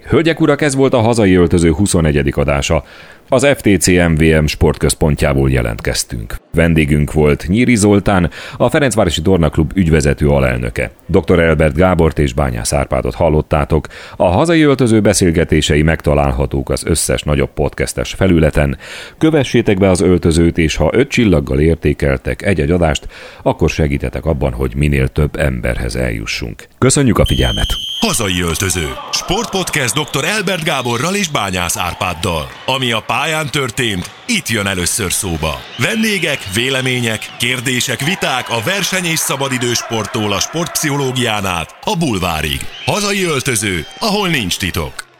[0.09, 2.33] Hölgyek, urak, ez volt a hazai öltöző 21.
[2.35, 2.85] adása.
[3.33, 6.37] Az FTC MVM sportközpontjából jelentkeztünk.
[6.55, 10.91] Vendégünk volt Nyíri Zoltán, a Ferencvárosi Tornaklub ügyvezető alelnöke.
[11.07, 11.39] Dr.
[11.39, 13.87] Elbert Gábort és Bányász Árpádot hallottátok.
[14.17, 18.79] A hazai öltöző beszélgetései megtalálhatók az összes nagyobb podcastes felületen.
[19.19, 23.09] Kövessétek be az öltözőt, és ha öt csillaggal értékeltek egy-egy adást,
[23.43, 26.69] akkor segítetek abban, hogy minél több emberhez eljussunk.
[26.79, 27.67] Köszönjük a figyelmet!
[28.07, 28.89] Hazai öltöző.
[29.13, 30.25] Sportpodcast dr.
[30.25, 32.49] Elbert Gáborral és Bányász Árpáddal.
[32.67, 35.61] Ami a pályán történt, itt jön először szóba.
[35.79, 42.67] Vendégek, vélemények, kérdések, viták a verseny és szabadidősporttól a sportpszichológián át a bulvárig.
[42.85, 45.12] Hazai öltöző, ahol nincs titok.